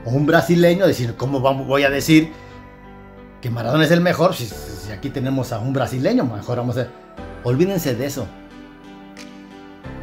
O 0.04 0.10
un 0.10 0.26
brasileño 0.26 0.86
decir, 0.86 1.14
¿cómo 1.16 1.40
voy 1.40 1.84
a 1.84 1.90
decir 1.90 2.32
que 3.40 3.50
Maradona 3.50 3.84
es 3.84 3.90
el 3.90 4.00
mejor 4.00 4.34
si, 4.34 4.46
si 4.46 4.90
aquí 4.90 5.10
tenemos 5.10 5.52
a 5.52 5.60
un 5.60 5.72
brasileño? 5.72 6.24
Mejor 6.24 6.56
vamos 6.56 6.78
a... 6.78 6.88
Olvídense 7.44 7.94
de 7.94 8.06
eso. 8.06 8.26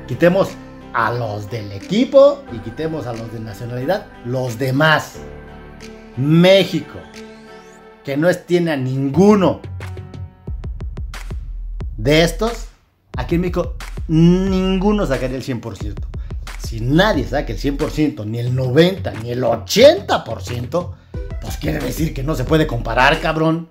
Quitemos 0.08 0.50
a 0.94 1.12
los 1.12 1.52
del 1.52 1.72
equipo 1.74 2.44
y 2.54 2.60
quitemos 2.60 3.08
a 3.08 3.14
los 3.14 3.32
de 3.34 3.42
nacionalidad, 3.42 4.08
los 4.26 4.58
demás. 4.58 5.16
México, 6.16 6.98
que 8.06 8.16
no 8.16 8.34
tiene 8.34 8.72
a 8.72 8.78
ninguno 8.78 9.60
de 11.98 12.24
estos, 12.24 12.68
aquí 13.18 13.36
en 13.36 13.42
México 13.42 13.76
ninguno 14.08 15.06
sacaría 15.06 15.36
el 15.36 15.44
100%. 15.44 15.96
Si 16.60 16.80
nadie 16.80 17.26
saca 17.26 17.52
el 17.52 17.60
100%, 17.60 18.26
ni 18.26 18.40
el 18.40 18.56
90%, 18.56 19.22
ni 19.22 19.32
el 19.32 19.44
80%, 19.44 20.94
pues 21.42 21.58
quiere 21.58 21.80
decir 21.80 22.14
que 22.14 22.24
no 22.24 22.34
se 22.36 22.46
puede 22.46 22.66
comparar, 22.66 23.20
cabrón. 23.20 23.70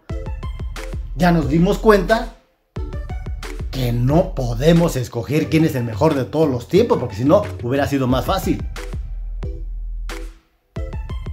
Ya 1.16 1.32
nos 1.32 1.48
dimos 1.48 1.78
cuenta 1.78 2.35
que 3.76 3.92
no 3.92 4.34
podemos 4.34 4.96
escoger 4.96 5.50
quién 5.50 5.66
es 5.66 5.74
el 5.74 5.84
mejor 5.84 6.14
de 6.14 6.24
todos 6.24 6.48
los 6.48 6.66
tiempos, 6.66 6.96
porque 6.98 7.14
si 7.14 7.26
no, 7.26 7.42
hubiera 7.62 7.86
sido 7.86 8.06
más 8.06 8.24
fácil. 8.24 8.64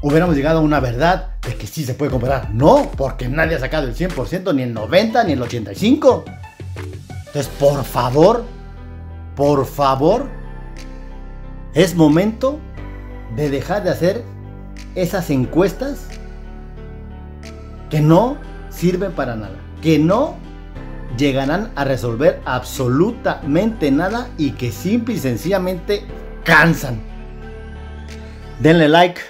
Hubiéramos 0.02 0.36
llegado 0.36 0.60
a 0.60 0.62
una 0.62 0.82
verdad 0.82 1.38
de 1.48 1.56
que 1.56 1.68
sí 1.68 1.86
se 1.86 1.94
puede 1.94 2.12
comparar. 2.12 2.54
No, 2.54 2.92
porque 2.98 3.30
nadie 3.30 3.56
ha 3.56 3.60
sacado 3.60 3.88
el 3.88 3.96
100%, 3.96 4.54
ni 4.54 4.64
el 4.64 4.76
90%, 4.76 5.26
ni 5.26 5.32
el 5.32 5.42
85%. 5.42 6.24
Entonces, 7.28 7.48
por 7.58 7.82
favor, 7.86 8.44
por 9.38 9.66
favor, 9.66 10.28
es 11.74 11.96
momento 11.96 12.60
de 13.38 13.50
dejar 13.50 13.86
de 13.86 13.90
hacer 13.90 14.26
esas 14.96 15.30
encuestas 15.30 16.08
que 17.90 18.02
no 18.02 18.38
sirven 18.70 19.14
para 19.14 19.38
nada, 19.38 19.56
que 19.82 19.98
no 19.98 20.36
llegarán 21.18 21.72
a 21.76 21.84
resolver 21.84 22.42
absolutamente 22.46 23.92
nada 23.92 24.30
y 24.38 24.52
que 24.52 24.72
simple 24.72 25.16
y 25.16 25.20
sencillamente 25.20 26.06
cansan. 26.44 27.02
Denle 28.60 28.88
like, 28.88 29.22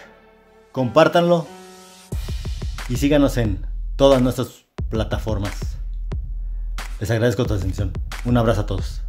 compártanlo 0.71 1.47
y 2.89 2.97
síganos 2.97 3.37
en 3.37 3.65
todas 3.95 4.21
nuestras 4.21 4.65
plataformas. 4.89 5.77
Les 6.99 7.09
agradezco 7.11 7.45
tu 7.45 7.53
atención. 7.53 7.91
Un 8.25 8.37
abrazo 8.37 8.61
a 8.61 8.65
todos. 8.65 9.02